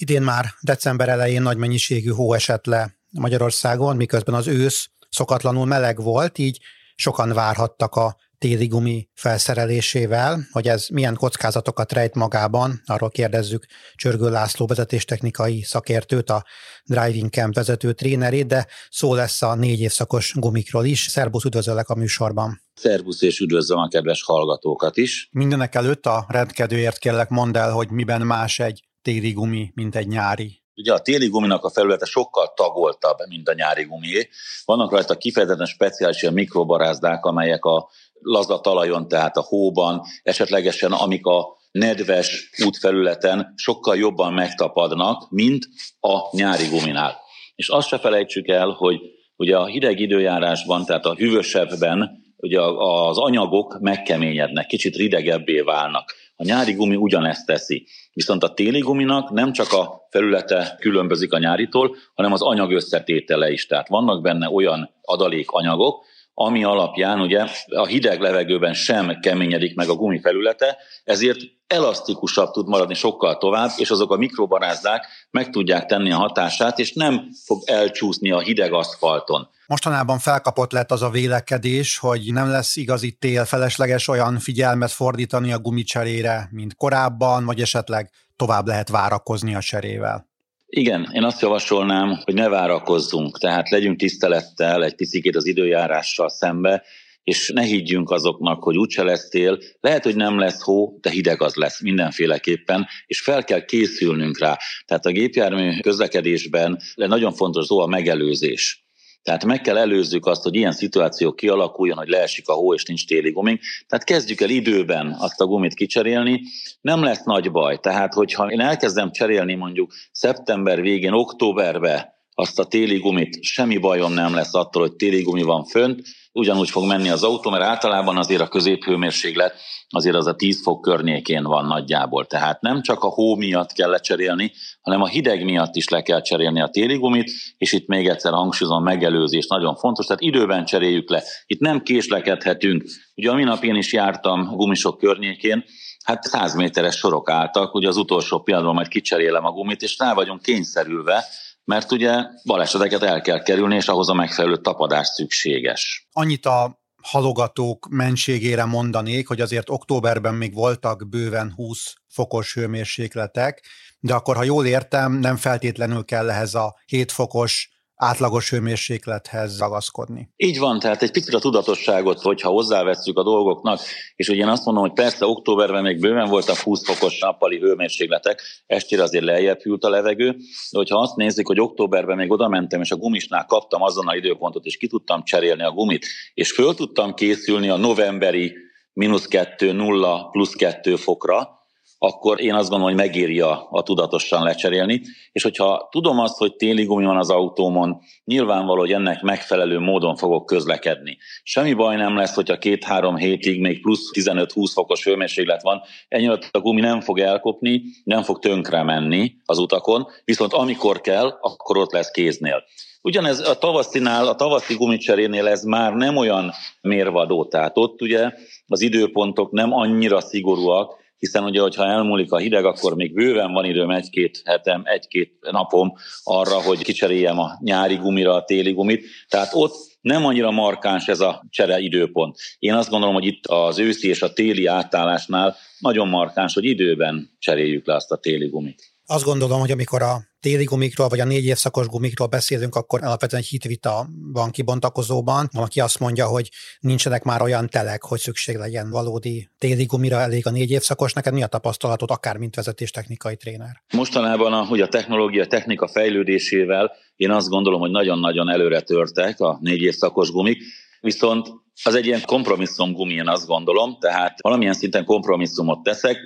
Idén 0.01 0.23
már 0.23 0.45
december 0.61 1.09
elején 1.09 1.43
nagy 1.43 1.57
mennyiségű 1.57 2.11
hó 2.11 2.33
esett 2.33 2.67
le 2.67 2.97
Magyarországon, 3.11 3.97
miközben 3.97 4.35
az 4.35 4.47
ősz 4.47 4.89
szokatlanul 5.11 5.67
meleg 5.67 6.03
volt, 6.03 6.39
így 6.39 6.59
sokan 6.95 7.33
várhattak 7.33 7.95
a 7.95 8.17
téli 8.39 8.67
gumi 8.67 9.09
felszerelésével, 9.15 10.47
hogy 10.53 10.69
ez 10.69 10.87
milyen 10.89 11.15
kockázatokat 11.15 11.93
rejt 11.93 12.15
magában, 12.15 12.83
arról 12.87 13.11
kérdezzük 13.11 13.67
Csörgő 13.95 14.31
László 14.31 14.67
vezetéstechnikai 14.67 15.63
szakértőt, 15.63 16.31
a 16.31 16.45
Driving 16.85 17.31
Camp 17.31 17.55
vezető 17.55 17.93
trénerét, 17.93 18.47
de 18.47 18.67
szó 18.91 19.15
lesz 19.15 19.43
a 19.43 19.55
négy 19.55 19.81
évszakos 19.81 20.33
gumikról 20.35 20.85
is. 20.85 21.01
Szerbusz, 21.01 21.45
üdvözöllek 21.45 21.89
a 21.89 21.95
műsorban! 21.95 22.63
Szerbusz 22.75 23.23
és 23.23 23.41
üdvözlöm 23.41 23.79
a 23.79 23.89
kedves 23.89 24.23
hallgatókat 24.23 24.97
is! 24.97 25.29
Mindenek 25.33 25.75
előtt 25.75 26.07
a 26.07 26.27
rendkedőért 26.29 26.99
kérlek 26.99 27.29
mondd 27.29 27.57
el, 27.57 27.71
hogy 27.71 27.91
miben 27.91 28.21
más 28.21 28.59
egy 28.59 28.88
téli 29.09 29.33
gumi, 29.33 29.71
mint 29.75 29.97
egy 29.97 30.07
nyári? 30.07 30.63
Ugye 30.77 30.93
a 30.93 31.01
téli 31.01 31.29
guminak 31.29 31.65
a 31.65 31.71
felülete 31.71 32.05
sokkal 32.05 32.53
tagoltabb, 32.57 33.17
mint 33.29 33.49
a 33.49 33.55
nyári 33.55 33.83
gumié. 33.83 34.29
Vannak 34.65 34.91
rajta 34.91 35.17
kifejezetten 35.17 35.67
speciális 35.67 36.23
ilyen 36.23 36.35
mikrobarázdák, 36.35 37.25
amelyek 37.25 37.65
a 37.65 37.89
laza 38.21 38.61
talajon, 38.61 39.09
tehát 39.09 39.37
a 39.37 39.43
hóban, 39.49 40.03
esetlegesen 40.23 40.93
amik 40.93 41.27
a 41.27 41.57
nedves 41.71 42.51
útfelületen 42.65 43.53
sokkal 43.57 43.97
jobban 43.97 44.33
megtapadnak, 44.33 45.31
mint 45.31 45.65
a 46.01 46.37
nyári 46.37 46.69
guminál. 46.69 47.17
És 47.55 47.69
azt 47.69 47.89
se 47.89 47.99
felejtsük 47.99 48.49
el, 48.49 48.69
hogy 48.69 49.01
ugye 49.37 49.57
a 49.57 49.67
hideg 49.67 50.01
időjárásban, 50.01 50.85
tehát 50.85 51.05
a 51.05 51.15
hűvösebbben 51.15 52.27
ugye 52.37 52.61
az 52.79 53.19
anyagok 53.19 53.79
megkeményednek, 53.81 54.67
kicsit 54.67 54.97
ridegebbé 54.97 55.61
válnak. 55.61 56.15
A 56.41 56.45
nyári 56.45 56.73
gumi 56.73 56.97
ugyanezt 56.97 57.47
teszi. 57.47 57.87
Viszont 58.19 58.43
a 58.43 58.55
téli 58.55 58.79
guminak 58.79 59.31
nem 59.31 59.53
csak 59.53 59.73
a 59.73 60.07
felülete 60.11 60.77
különbözik 60.81 61.33
a 61.33 61.39
nyáritól, 61.39 61.97
hanem 62.15 62.33
az 62.33 62.43
anyag 62.43 62.73
összetétele 62.73 63.51
is. 63.51 63.67
Tehát 63.67 63.89
vannak 63.89 64.23
benne 64.23 64.51
olyan 64.51 64.91
adalékanyagok, 65.03 66.05
ami 66.41 66.65
alapján 66.65 67.21
ugye 67.21 67.45
a 67.67 67.87
hideg 67.87 68.21
levegőben 68.21 68.75
sem 68.75 69.21
keményedik 69.21 69.77
meg 69.77 69.89
a 69.89 69.95
gumi 69.95 70.21
felülete, 70.21 70.77
ezért 71.05 71.39
elasztikusabb 71.67 72.51
tud 72.51 72.69
maradni 72.69 72.95
sokkal 72.95 73.37
tovább, 73.37 73.71
és 73.77 73.91
azok 73.91 74.13
a 74.13 74.17
mikrobarázdák 74.17 75.07
meg 75.31 75.51
tudják 75.51 75.87
tenni 75.87 76.13
a 76.13 76.17
hatását, 76.17 76.79
és 76.79 76.93
nem 76.93 77.29
fog 77.45 77.63
elcsúszni 77.67 78.31
a 78.31 78.41
hideg 78.41 78.73
aszfalton. 78.73 79.49
Mostanában 79.67 80.19
felkapott 80.19 80.73
lett 80.73 80.91
az 80.91 81.03
a 81.03 81.11
vélekedés, 81.11 81.99
hogy 81.99 82.33
nem 82.33 82.51
lesz 82.51 82.77
igazi 82.77 83.11
tél, 83.11 83.45
felesleges 83.45 84.09
olyan 84.09 84.39
figyelmet 84.39 84.91
fordítani 84.91 85.53
a 85.53 85.59
gumicserére, 85.59 86.49
mint 86.51 86.77
korábban, 86.77 87.45
vagy 87.45 87.61
esetleg 87.61 88.11
tovább 88.37 88.67
lehet 88.67 88.89
várakozni 88.89 89.55
a 89.55 89.61
cserével. 89.61 90.28
Igen, 90.71 91.09
én 91.13 91.23
azt 91.23 91.41
javasolnám, 91.41 92.21
hogy 92.25 92.35
ne 92.35 92.49
várakozzunk, 92.49 93.39
tehát 93.39 93.71
legyünk 93.71 93.99
tisztelettel 93.99 94.85
egy 94.85 94.95
picit 94.95 95.37
az 95.37 95.47
időjárással 95.47 96.29
szembe, 96.29 96.83
és 97.23 97.51
ne 97.55 97.63
higgyünk 97.63 98.11
azoknak, 98.11 98.63
hogy 98.63 98.77
úgyse 98.77 99.03
lesz 99.03 99.29
tél, 99.29 99.59
lehet, 99.81 100.05
hogy 100.05 100.17
nem 100.17 100.39
lesz 100.39 100.63
hó, 100.63 100.99
de 101.01 101.11
hideg 101.11 101.43
az 101.43 101.55
lesz 101.55 101.81
mindenféleképpen, 101.81 102.87
és 103.07 103.21
fel 103.21 103.45
kell 103.45 103.65
készülnünk 103.65 104.39
rá. 104.39 104.59
Tehát 104.87 105.07
a 105.07 105.11
gépjármű 105.11 105.81
közlekedésben 105.81 106.79
nagyon 106.95 107.33
fontos 107.33 107.67
szó 107.67 107.79
a 107.79 107.87
megelőzés. 107.87 108.88
Tehát 109.29 109.45
meg 109.45 109.61
kell 109.61 109.77
előzzük 109.77 110.27
azt, 110.27 110.43
hogy 110.43 110.55
ilyen 110.55 110.73
szituáció 110.73 111.33
kialakuljon, 111.33 111.97
hogy 111.97 112.09
leesik 112.09 112.49
a 112.49 112.53
hó 112.53 112.75
és 112.75 112.85
nincs 112.85 113.07
téli 113.07 113.31
gumink. 113.31 113.61
Tehát 113.87 114.05
kezdjük 114.05 114.41
el 114.41 114.49
időben 114.49 115.17
azt 115.19 115.41
a 115.41 115.47
gumit 115.47 115.75
kicserélni, 115.75 116.43
nem 116.81 117.03
lesz 117.03 117.23
nagy 117.23 117.51
baj. 117.51 117.79
Tehát, 117.79 118.15
hogyha 118.15 118.51
én 118.51 118.61
elkezdem 118.61 119.13
cserélni 119.13 119.55
mondjuk 119.55 119.93
szeptember 120.13 120.81
végén, 120.81 121.13
októberbe 121.13 122.18
azt 122.41 122.59
a 122.59 122.65
téli 122.65 122.99
gumit, 122.99 123.43
semmi 123.43 123.79
bajom 123.79 124.13
nem 124.13 124.35
lesz 124.35 124.55
attól, 124.55 124.83
hogy 124.83 124.93
téli 124.93 125.23
gumi 125.23 125.43
van 125.43 125.65
fönt, 125.65 126.03
ugyanúgy 126.33 126.71
fog 126.71 126.87
menni 126.87 127.09
az 127.09 127.23
autó, 127.23 127.51
mert 127.51 127.65
általában 127.65 128.17
azért 128.17 128.41
a 128.41 128.49
középhőmérséklet 128.49 129.55
azért 129.89 130.15
az 130.15 130.27
a 130.27 130.35
10 130.35 130.63
fok 130.63 130.81
környékén 130.81 131.43
van 131.43 131.67
nagyjából. 131.67 132.27
Tehát 132.27 132.61
nem 132.61 132.83
csak 132.83 133.03
a 133.03 133.09
hó 133.09 133.37
miatt 133.37 133.73
kell 133.73 133.91
lecserélni, 133.91 134.53
hanem 134.81 135.03
a 135.03 135.07
hideg 135.07 135.45
miatt 135.45 135.75
is 135.75 135.89
le 135.89 136.03
kell 136.03 136.21
cserélni 136.21 136.61
a 136.61 136.69
téli 136.69 136.97
gumit, 136.97 137.31
és 137.57 137.73
itt 137.73 137.87
még 137.87 138.09
egyszer 138.09 138.33
hangsúlyozom, 138.33 138.83
megelőzés 138.83 139.47
nagyon 139.47 139.77
fontos, 139.77 140.07
tehát 140.07 140.23
időben 140.23 140.65
cseréljük 140.65 141.11
le. 141.11 141.23
Itt 141.47 141.61
nem 141.61 141.83
késlekedhetünk. 141.83 142.85
Ugye 143.15 143.31
a 143.31 143.35
minap 143.35 143.65
én 143.65 143.77
is 143.77 143.93
jártam 143.93 144.57
gumisok 144.57 144.99
környékén, 144.99 145.65
hát 146.05 146.23
100 146.23 146.55
méteres 146.55 146.97
sorok 146.97 147.31
álltak, 147.31 147.75
ugye 147.75 147.89
az 147.89 147.97
utolsó 147.97 148.43
pillanatban 148.43 148.75
majd 148.75 148.89
kicserélem 148.89 149.45
a 149.45 149.53
gumit, 149.53 149.83
és 149.83 149.99
rá 149.99 150.15
vagyunk 150.15 150.43
kényszerülve, 150.43 151.25
mert 151.69 151.93
ugye 151.93 152.13
baleseteket 152.45 153.03
el 153.03 153.21
kell 153.21 153.43
kerülni, 153.43 153.77
és 153.77 153.89
ahhoz 153.89 154.09
a 154.09 154.15
megfelelő 154.15 154.57
tapadás 154.57 155.07
szükséges. 155.07 156.09
Annyit 156.13 156.47
a 156.47 156.81
halogatók 157.03 157.89
mentségére 157.91 158.65
mondanék, 158.65 159.29
hogy 159.29 159.41
azért 159.41 159.71
októberben 159.71 160.35
még 160.35 160.55
voltak 160.55 161.09
bőven 161.09 161.53
20 161.53 161.95
fokos 162.07 162.55
hőmérsékletek, 162.55 163.63
de 164.01 164.15
akkor, 164.15 164.37
ha 164.37 164.43
jól 164.43 164.67
értem, 164.67 165.13
nem 165.13 165.37
feltétlenül 165.37 166.05
kell 166.05 166.31
ehhez 166.31 166.55
a 166.55 166.77
7 166.87 167.13
fokos 167.13 167.78
átlagos 167.99 168.51
hőmérséklethez 168.51 169.59
ragaszkodni. 169.59 170.29
Így 170.37 170.59
van, 170.59 170.79
tehát 170.79 171.03
egy 171.03 171.11
picit 171.11 171.35
a 171.35 171.39
tudatosságot, 171.39 172.21
hogyha 172.21 172.49
hozzáveszünk 172.49 173.19
a 173.19 173.23
dolgoknak, 173.23 173.81
és 174.17 174.29
ugye 174.29 174.43
én 174.43 174.49
azt 174.49 174.65
mondom, 174.65 174.83
hogy 174.83 174.93
persze 174.93 175.27
októberben 175.27 175.83
még 175.83 176.01
bőven 176.01 176.29
voltak 176.29 176.57
20 176.57 176.85
fokos 176.85 177.19
nappali 177.19 177.59
hőmérsékletek, 177.59 178.43
estére 178.67 179.03
azért 179.03 179.25
lejjebb 179.25 179.61
hűlt 179.61 179.85
a 179.85 179.89
levegő, 179.89 180.31
de 180.71 180.79
hogyha 180.79 181.01
azt 181.01 181.17
nézik, 181.17 181.47
hogy 181.47 181.61
októberben 181.61 182.17
még 182.17 182.31
oda 182.31 182.49
mentem, 182.49 182.81
és 182.81 182.91
a 182.91 182.97
gumisnál 182.97 183.45
kaptam 183.45 183.83
azon 183.83 184.09
a 184.09 184.17
időpontot, 184.17 184.65
és 184.65 184.77
ki 184.77 184.87
tudtam 184.87 185.25
cserélni 185.25 185.63
a 185.63 185.73
gumit, 185.73 186.07
és 186.35 186.53
föl 186.53 186.75
tudtam 186.75 187.15
készülni 187.15 187.69
a 187.69 187.77
novemberi 187.77 188.55
mínusz 188.93 189.27
2, 189.27 189.73
0, 189.73 190.29
plusz 190.31 190.53
2 190.53 190.97
fokra, 190.97 191.58
akkor 191.99 192.41
én 192.41 192.55
azt 192.55 192.69
gondolom, 192.69 192.95
hogy 192.95 193.05
megéri 193.07 193.41
a, 193.41 193.67
a 193.71 193.83
tudatosan 193.83 194.43
lecserélni. 194.43 195.03
És 195.33 195.43
hogyha 195.43 195.89
tudom 195.91 196.19
azt, 196.19 196.39
hogy 196.39 196.57
téli 196.57 196.85
gumi 196.85 197.05
van 197.05 197.17
az 197.17 197.31
autómon, 197.31 198.01
nyilvánvaló, 198.25 198.81
hogy 198.81 198.93
ennek 198.93 199.23
megfelelő 199.23 199.79
módon 199.79 200.17
fogok 200.17 200.47
közlekedni. 200.47 201.19
Semmi 201.43 201.73
baj 201.73 201.97
nem 201.97 202.17
lesz, 202.17 202.35
hogyha 202.35 202.59
két-három 202.59 203.17
hétig 203.17 203.61
még 203.61 203.81
plusz 203.81 204.11
15-20 204.13 204.71
fokos 204.73 205.05
hőmérséklet 205.05 205.63
van, 205.63 205.83
ennyi 206.09 206.27
a 206.27 206.59
gumi 206.61 206.81
nem 206.81 207.01
fog 207.01 207.19
elkopni, 207.19 207.83
nem 208.05 208.23
fog 208.23 208.39
tönkre 208.39 208.83
menni 208.83 209.35
az 209.45 209.59
utakon, 209.59 210.07
viszont 210.25 210.53
amikor 210.53 211.01
kell, 211.01 211.39
akkor 211.41 211.77
ott 211.77 211.93
lesz 211.93 212.11
kéznél. 212.11 212.65
Ugyanez 213.03 213.49
a 213.49 213.59
tavaszinál, 213.59 214.27
a 214.27 214.35
tavaszi 214.35 214.75
gumicserénél 214.75 215.47
ez 215.47 215.63
már 215.63 215.93
nem 215.93 216.17
olyan 216.17 216.53
mérvadó, 216.81 217.45
tehát 217.45 217.79
ott 217.79 218.03
ugye 218.03 218.33
az 218.67 218.81
időpontok 218.81 219.51
nem 219.51 219.73
annyira 219.73 220.21
szigorúak, 220.21 220.97
hiszen 221.19 221.45
ugye, 221.45 221.61
hogyha 221.61 221.85
elmúlik 221.85 222.33
a 222.33 222.39
hideg, 222.39 222.65
akkor 222.65 222.95
még 222.95 223.15
bőven 223.15 223.53
van 223.53 223.65
időm 223.65 223.91
egy-két 223.91 224.43
hetem, 224.45 224.83
egy-két 224.85 225.33
napom 225.51 225.93
arra, 226.23 226.63
hogy 226.63 226.83
kicseréljem 226.83 227.39
a 227.39 227.59
nyári 227.61 227.95
gumira 227.95 228.35
a 228.35 228.45
téli 228.45 228.73
gumit. 228.73 229.05
Tehát 229.29 229.51
ott 229.53 229.75
nem 230.01 230.25
annyira 230.25 230.51
markáns 230.51 231.09
ez 231.09 231.21
a 231.21 231.45
csere 231.51 231.79
időpont. 231.79 232.37
Én 232.59 232.75
azt 232.75 232.91
gondolom, 232.91 233.15
hogy 233.15 233.27
itt 233.27 233.47
az 233.47 233.79
őszi 233.79 234.09
és 234.09 234.23
a 234.23 234.33
téli 234.33 234.67
átállásnál 234.67 235.57
nagyon 235.79 236.09
markáns, 236.09 236.55
hogy 236.55 236.65
időben 236.65 237.31
cseréljük 237.39 237.87
le 237.87 237.95
azt 237.95 238.11
a 238.11 238.17
téli 238.17 238.47
gumit. 238.47 238.98
Azt 239.11 239.25
gondolom, 239.25 239.61
hogy 239.61 239.71
amikor 239.71 240.03
a 240.03 240.21
téli 240.41 240.65
gumikról, 240.65 241.09
vagy 241.09 241.21
a 241.21 241.25
négy 241.25 241.45
évszakos 241.45 241.87
gumikról 241.87 242.29
beszélünk, 242.29 242.75
akkor 242.75 243.05
alapvetően 243.05 243.43
egy 243.43 243.49
hitvita 243.49 244.07
van 244.33 244.51
kibontakozóban. 244.51 245.49
Valaki 245.53 245.81
azt 245.81 245.99
mondja, 245.99 246.27
hogy 246.27 246.49
nincsenek 246.81 247.23
már 247.23 247.43
olyan 247.43 247.69
telek, 247.69 248.03
hogy 248.03 248.19
szükség 248.19 248.57
legyen 248.57 248.91
valódi 248.91 249.49
téli 249.59 249.85
gumira, 249.85 250.21
elég 250.21 250.47
a 250.47 250.51
négy 250.51 250.71
évszakos. 250.71 251.13
Neked 251.13 251.33
mi 251.33 251.43
a 251.43 251.47
tapasztalatod, 251.47 252.11
akár 252.11 252.37
mint 252.37 252.55
vezetéstechnikai 252.55 253.37
tréner? 253.37 253.83
Mostanában, 253.93 254.67
hogy 254.67 254.81
a 254.81 254.89
technológia, 254.89 255.47
technika 255.47 255.89
fejlődésével 255.89 256.93
én 257.17 257.31
azt 257.31 257.49
gondolom, 257.49 257.81
hogy 257.81 257.91
nagyon-nagyon 257.91 258.49
előre 258.49 258.81
törtek 258.81 259.41
a 259.41 259.59
négy 259.61 259.83
évszakos 259.83 260.31
gumik, 260.31 260.63
viszont 261.01 261.49
az 261.83 261.95
egy 261.95 262.07
ilyen 262.07 262.23
kompromisszum 262.27 262.93
gumi, 262.93 263.15
én 263.15 263.29
azt 263.29 263.47
gondolom, 263.47 263.97
tehát 264.01 264.43
valamilyen 264.43 264.75
szinten 264.75 265.05
kompromisszumot 265.05 265.83
teszek, 265.83 266.19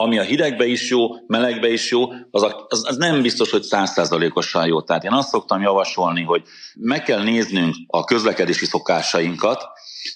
ami 0.00 0.18
a 0.18 0.22
hidegbe 0.22 0.66
is 0.66 0.90
jó, 0.90 1.08
melegbe 1.26 1.68
is 1.68 1.90
jó, 1.90 2.08
az, 2.30 2.42
a, 2.42 2.66
az, 2.68 2.84
az 2.88 2.96
nem 2.96 3.22
biztos, 3.22 3.50
hogy 3.50 3.62
százszázalékosan 3.62 4.66
jó. 4.66 4.82
Tehát 4.82 5.04
én 5.04 5.12
azt 5.12 5.28
szoktam 5.28 5.60
javasolni, 5.60 6.22
hogy 6.22 6.42
meg 6.74 7.02
kell 7.02 7.22
néznünk 7.22 7.74
a 7.86 8.04
közlekedési 8.04 8.66
szokásainkat, 8.66 9.64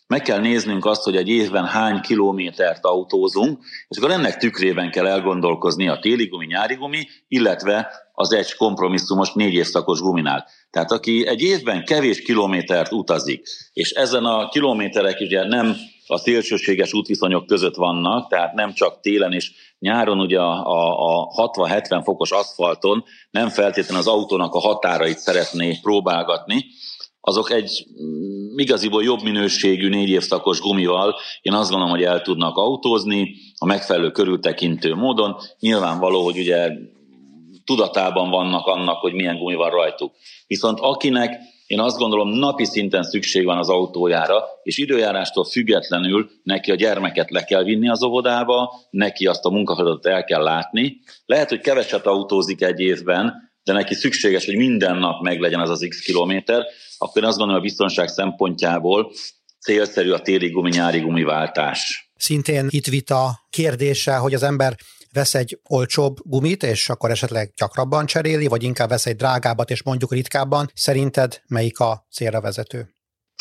meg 0.06 0.22
kell 0.22 0.38
néznünk 0.38 0.84
azt, 0.84 1.02
hogy 1.02 1.16
egy 1.16 1.28
évben 1.28 1.66
hány 1.66 2.00
kilométert 2.00 2.84
autózunk, 2.84 3.58
és 3.88 3.96
akkor 3.96 4.10
ennek 4.10 4.36
tükrében 4.36 4.90
kell 4.90 5.06
elgondolkozni 5.06 5.88
a 5.88 5.98
téli 5.98 6.26
gumi, 6.26 6.46
nyári 6.46 6.74
gumi, 6.74 7.06
illetve 7.28 7.88
az 8.12 8.32
egy 8.32 8.54
kompromisszumos 8.54 9.32
négy 9.32 9.54
évszakos 9.54 10.00
guminál. 10.00 10.46
Tehát 10.70 10.92
aki 10.92 11.26
egy 11.26 11.42
évben 11.42 11.84
kevés 11.84 12.22
kilométert 12.22 12.92
utazik, 12.92 13.46
és 13.72 13.90
ezen 13.90 14.24
a 14.24 14.48
kilométerek 14.48 15.20
ugye 15.20 15.46
nem 15.46 15.76
a 16.06 16.18
szélsőséges 16.18 16.92
útviszonyok 16.92 17.46
között 17.46 17.74
vannak, 17.74 18.28
tehát 18.28 18.54
nem 18.54 18.72
csak 18.72 19.00
télen 19.00 19.32
és 19.32 19.50
nyáron 19.84 20.20
ugye 20.20 20.38
a, 20.40 20.66
a, 20.66 21.26
a 21.34 21.50
60-70 21.50 22.00
fokos 22.04 22.30
aszfalton 22.30 23.04
nem 23.30 23.48
feltétlenül 23.48 24.00
az 24.00 24.06
autónak 24.06 24.54
a 24.54 24.60
határait 24.60 25.18
szeretné 25.18 25.78
próbálgatni, 25.82 26.64
azok 27.20 27.50
egy 27.50 27.86
mm, 28.02 28.58
igaziból 28.58 29.02
jobb 29.02 29.22
minőségű 29.22 29.88
négy 29.88 30.08
évszakos 30.08 30.60
gumival 30.60 31.14
én 31.40 31.52
azt 31.52 31.70
gondolom, 31.70 31.94
hogy 31.94 32.04
el 32.04 32.22
tudnak 32.22 32.56
autózni 32.56 33.34
a 33.58 33.66
megfelelő 33.66 34.10
körültekintő 34.10 34.94
módon. 34.94 35.36
Nyilvánvaló, 35.60 36.24
hogy 36.24 36.38
ugye 36.38 36.70
tudatában 37.64 38.30
vannak 38.30 38.66
annak, 38.66 39.00
hogy 39.00 39.12
milyen 39.12 39.38
gumi 39.38 39.54
van 39.54 39.70
rajtuk. 39.70 40.12
Viszont 40.46 40.78
akinek 40.80 41.40
én 41.66 41.80
azt 41.80 41.98
gondolom, 41.98 42.28
napi 42.28 42.64
szinten 42.64 43.02
szükség 43.02 43.44
van 43.44 43.58
az 43.58 43.68
autójára, 43.68 44.44
és 44.62 44.78
időjárástól 44.78 45.44
függetlenül 45.44 46.30
neki 46.42 46.70
a 46.70 46.74
gyermeket 46.74 47.30
le 47.30 47.44
kell 47.44 47.62
vinni 47.62 47.88
az 47.88 48.02
óvodába, 48.02 48.72
neki 48.90 49.26
azt 49.26 49.44
a 49.44 49.50
munkafeladatot 49.50 50.06
el 50.06 50.24
kell 50.24 50.42
látni. 50.42 51.00
Lehet, 51.26 51.48
hogy 51.48 51.60
keveset 51.60 52.06
autózik 52.06 52.62
egy 52.62 52.80
évben, 52.80 53.52
de 53.62 53.72
neki 53.72 53.94
szükséges, 53.94 54.44
hogy 54.44 54.56
minden 54.56 54.96
nap 54.96 55.22
meglegyen 55.22 55.60
az 55.60 55.70
az 55.70 55.86
x 55.88 56.00
kilométer, 56.00 56.64
akkor 56.98 57.22
én 57.22 57.28
azt 57.28 57.38
gondolom, 57.38 57.60
a 57.60 57.64
biztonság 57.64 58.08
szempontjából 58.08 59.12
célszerű 59.60 60.10
a 60.10 60.20
téli 60.20 60.50
gumi, 60.50 60.70
nyári 60.70 61.00
gumi 61.00 61.22
váltás. 61.22 62.10
Szintén 62.16 62.66
itt 62.70 62.86
vita 62.86 63.46
kérdése, 63.50 64.16
hogy 64.16 64.34
az 64.34 64.42
ember 64.42 64.76
vesz 65.14 65.34
egy 65.34 65.60
olcsóbb 65.68 66.16
gumit, 66.22 66.62
és 66.62 66.88
akkor 66.88 67.10
esetleg 67.10 67.52
gyakrabban 67.56 68.06
cseréli, 68.06 68.46
vagy 68.46 68.62
inkább 68.62 68.88
vesz 68.88 69.06
egy 69.06 69.16
drágábbat, 69.16 69.70
és 69.70 69.82
mondjuk 69.82 70.12
ritkábban. 70.12 70.70
Szerinted 70.74 71.40
melyik 71.46 71.78
a 71.78 72.06
célra 72.10 72.40
vezető? 72.40 72.88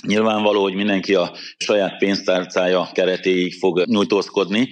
Nyilvánvaló, 0.07 0.61
hogy 0.61 0.73
mindenki 0.73 1.15
a 1.15 1.31
saját 1.57 1.97
pénztárcája 1.97 2.89
keretéig 2.93 3.53
fog 3.53 3.83
nyújtózkodni, 3.85 4.67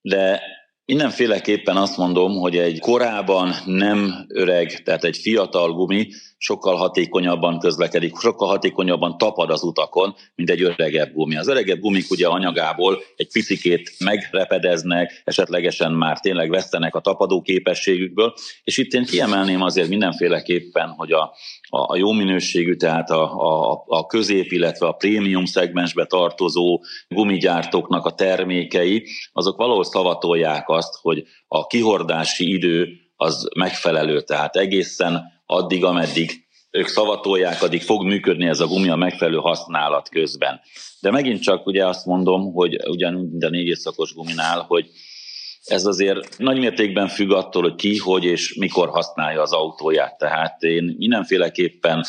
de 0.00 0.40
Mindenféleképpen 0.84 1.76
azt 1.76 1.96
mondom, 1.96 2.32
hogy 2.32 2.56
egy 2.56 2.78
korában 2.78 3.54
nem 3.64 4.26
öreg, 4.28 4.82
tehát 4.82 5.04
egy 5.04 5.16
fiatal 5.16 5.72
gumi 5.72 6.08
sokkal 6.42 6.76
hatékonyabban 6.76 7.58
közlekedik, 7.58 8.16
sokkal 8.16 8.48
hatékonyabban 8.48 9.18
tapad 9.18 9.50
az 9.50 9.62
utakon, 9.62 10.14
mint 10.34 10.50
egy 10.50 10.62
öregebb 10.62 11.12
gumi. 11.12 11.36
Az 11.36 11.48
öregebb 11.48 11.80
gumik 11.80 12.10
ugye 12.10 12.26
anyagából 12.26 13.02
egy 13.16 13.28
picikét 13.32 13.94
megrepedeznek, 13.98 15.22
esetlegesen 15.24 15.92
már 15.92 16.20
tényleg 16.20 16.50
vesztenek 16.50 16.94
a 16.94 17.00
tapadó 17.00 17.42
képességükből, 17.42 18.34
és 18.64 18.78
itt 18.78 18.92
én 18.92 19.04
kiemelném 19.04 19.62
azért 19.62 19.88
mindenféleképpen, 19.88 20.88
hogy 20.88 21.12
a, 21.12 21.22
a, 21.68 21.92
a 21.92 21.96
jó 21.96 22.12
minőségű, 22.12 22.74
tehát 22.74 23.10
a, 23.10 23.22
a, 23.70 23.84
a 23.86 24.06
közép, 24.06 24.52
illetve 24.52 24.86
a 24.86 24.92
prémium 24.92 25.44
szegmensbe 25.44 26.04
tartozó 26.04 26.80
gumigyártóknak 27.08 28.06
a 28.06 28.14
termékei, 28.14 29.06
azok 29.32 29.56
valahol 29.56 29.84
szavatolják 29.84 30.68
azt, 30.68 30.98
hogy 31.00 31.24
a 31.48 31.66
kihordási 31.66 32.52
idő 32.52 32.88
az 33.16 33.48
megfelelő, 33.54 34.20
tehát 34.20 34.56
egészen 34.56 35.40
addig, 35.52 35.84
ameddig 35.84 36.44
ők 36.70 36.86
szavatolják, 36.86 37.62
addig 37.62 37.82
fog 37.82 38.04
működni 38.04 38.46
ez 38.46 38.60
a 38.60 38.66
gumi 38.66 38.88
a 38.88 38.96
megfelelő 38.96 39.36
használat 39.36 40.08
közben. 40.08 40.60
De 41.00 41.10
megint 41.10 41.42
csak 41.42 41.66
ugye 41.66 41.86
azt 41.86 42.06
mondom, 42.06 42.52
hogy 42.52 42.88
ugyanúgy, 42.88 43.30
mint 43.30 43.44
a 43.44 43.48
négy 43.48 43.76
szakos 43.76 44.14
guminál, 44.14 44.64
hogy 44.68 44.90
ez 45.64 45.86
azért 45.86 46.38
nagy 46.38 46.58
mértékben 46.58 47.08
függ 47.08 47.30
attól, 47.30 47.62
hogy 47.62 47.74
ki, 47.74 47.96
hogy 47.96 48.24
és 48.24 48.54
mikor 48.54 48.88
használja 48.88 49.42
az 49.42 49.52
autóját. 49.52 50.18
Tehát 50.18 50.62
én 50.62 50.94
mindenféleképpen 50.98 52.04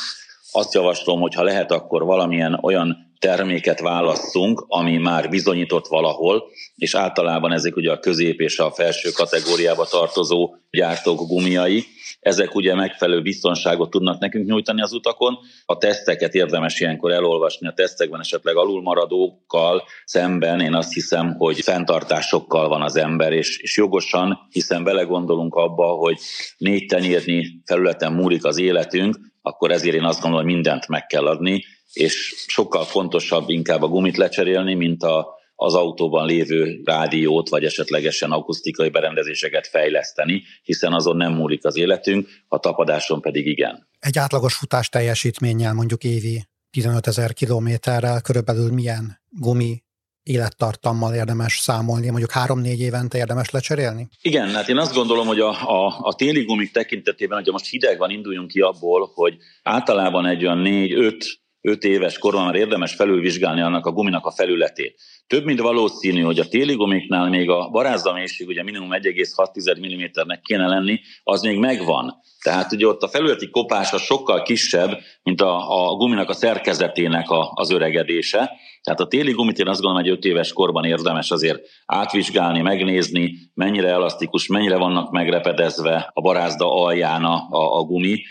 azt 0.51 0.73
javaslom, 0.73 1.19
hogy 1.19 1.33
ha 1.33 1.43
lehet, 1.43 1.71
akkor 1.71 2.03
valamilyen 2.03 2.59
olyan 2.61 3.11
terméket 3.19 3.79
válasszunk, 3.79 4.65
ami 4.67 4.97
már 4.97 5.29
bizonyított 5.29 5.87
valahol, 5.87 6.43
és 6.75 6.95
általában 6.95 7.51
ezek 7.51 7.75
ugye 7.75 7.91
a 7.91 7.99
közép 7.99 8.41
és 8.41 8.59
a 8.59 8.71
felső 8.71 9.09
kategóriába 9.09 9.85
tartozó 9.85 10.55
gyártók 10.69 11.27
gumiai, 11.27 11.85
ezek 12.23 12.55
ugye 12.55 12.75
megfelelő 12.75 13.21
biztonságot 13.21 13.89
tudnak 13.89 14.19
nekünk 14.19 14.45
nyújtani 14.45 14.81
az 14.81 14.93
utakon. 14.93 15.37
A 15.65 15.77
teszteket 15.77 16.33
érdemes 16.33 16.79
ilyenkor 16.79 17.11
elolvasni, 17.11 17.67
a 17.67 17.73
tesztekben 17.73 18.19
esetleg 18.19 18.55
alulmaradókkal 18.55 19.83
szemben 20.05 20.59
én 20.59 20.73
azt 20.73 20.93
hiszem, 20.93 21.35
hogy 21.37 21.61
fenntartásokkal 21.61 22.67
van 22.67 22.81
az 22.81 22.95
ember, 22.95 23.31
és, 23.31 23.57
és 23.57 23.77
jogosan, 23.77 24.47
hiszen 24.49 24.83
belegondolunk 24.83 25.55
abba, 25.55 25.85
hogy 25.85 26.17
négy 26.57 26.85
tenyérnyi 26.85 27.45
felületen 27.65 28.13
múlik 28.13 28.45
az 28.45 28.59
életünk, 28.59 29.19
akkor 29.41 29.71
ezért 29.71 29.95
én 29.95 30.03
azt 30.03 30.21
gondolom, 30.21 30.45
hogy 30.45 30.53
mindent 30.53 30.87
meg 30.87 31.05
kell 31.05 31.25
adni, 31.25 31.63
és 31.93 32.33
sokkal 32.47 32.83
fontosabb 32.83 33.49
inkább 33.49 33.81
a 33.81 33.87
gumit 33.87 34.17
lecserélni, 34.17 34.73
mint 34.73 35.03
a, 35.03 35.41
az 35.63 35.73
autóban 35.73 36.25
lévő 36.25 36.81
rádiót, 36.83 37.49
vagy 37.49 37.63
esetlegesen 37.63 38.31
akusztikai 38.31 38.89
berendezéseket 38.89 39.67
fejleszteni, 39.67 40.43
hiszen 40.63 40.93
azon 40.93 41.17
nem 41.17 41.33
múlik 41.33 41.65
az 41.65 41.77
életünk, 41.77 42.27
a 42.47 42.59
tapadáson 42.59 43.21
pedig 43.21 43.47
igen. 43.47 43.87
Egy 43.99 44.17
átlagos 44.17 44.53
futás 44.53 44.89
teljesítménnyel 44.89 45.73
mondjuk 45.73 46.03
évi 46.03 46.43
15 46.71 47.07
ezer 47.07 47.33
kilométerrel 47.33 48.21
körülbelül 48.21 48.71
milyen 48.71 49.21
gumi 49.29 49.83
élettartammal 50.23 51.13
érdemes 51.13 51.53
számolni, 51.53 52.09
mondjuk 52.09 52.31
három-négy 52.31 52.79
évente 52.79 53.17
érdemes 53.17 53.49
lecserélni? 53.49 54.07
Igen, 54.21 54.49
hát 54.49 54.69
én 54.69 54.77
azt 54.77 54.93
gondolom, 54.93 55.27
hogy 55.27 55.39
a, 55.39 55.49
a, 55.49 55.99
a 56.01 56.13
téli 56.15 56.43
gumik 56.43 56.71
tekintetében, 56.71 57.37
hogyha 57.37 57.51
most 57.51 57.69
hideg 57.69 57.97
van, 57.97 58.09
induljunk 58.09 58.47
ki 58.47 58.59
abból, 58.59 59.11
hogy 59.13 59.37
általában 59.63 60.25
egy 60.25 60.45
olyan 60.45 60.57
négy-öt 60.57 61.42
5 61.65 61.83
éves 61.83 62.17
korban 62.17 62.45
már 62.45 62.55
érdemes 62.55 62.95
felülvizsgálni 62.95 63.61
annak 63.61 63.85
a 63.85 63.91
guminak 63.91 64.25
a 64.25 64.31
felületét. 64.31 64.95
Több 65.27 65.45
mint 65.45 65.59
valószínű, 65.59 66.21
hogy 66.21 66.39
a 66.39 66.47
téli 66.47 66.73
gumiknál 66.73 67.29
még 67.29 67.49
a 67.49 67.69
barázdamélység 67.69 68.47
ugye 68.47 68.63
minimum 68.63 68.89
1,6 68.91 69.79
mm-nek 69.79 70.41
kéne 70.41 70.67
lenni, 70.67 70.99
az 71.23 71.41
még 71.41 71.57
megvan. 71.57 72.21
Tehát 72.41 72.71
ugye 72.71 72.87
ott 72.87 73.01
a 73.01 73.07
felületi 73.07 73.49
kopása 73.49 73.97
sokkal 73.97 74.41
kisebb, 74.41 74.99
mint 75.23 75.41
a, 75.41 75.85
a 75.91 75.95
guminak 75.95 76.29
a 76.29 76.33
szerkezetének 76.33 77.29
a, 77.29 77.51
az 77.53 77.71
öregedése. 77.71 78.51
Tehát 78.83 78.99
a 78.99 79.07
téli 79.07 79.31
gumit 79.31 79.59
én 79.59 79.67
azt 79.67 79.81
gondolom, 79.81 80.05
hogy 80.05 80.17
5 80.17 80.25
éves 80.25 80.53
korban 80.53 80.85
érdemes 80.85 81.31
azért 81.31 81.61
átvizsgálni, 81.85 82.61
megnézni, 82.61 83.33
mennyire 83.53 83.87
elasztikus, 83.87 84.47
mennyire 84.47 84.77
vannak 84.77 85.11
megrepedezve 85.11 86.11
a 86.13 86.21
barázda 86.21 86.73
alján 86.73 87.23
a, 87.23 87.47
a, 87.49 87.77
a 87.77 87.83
gumi, 87.83 88.23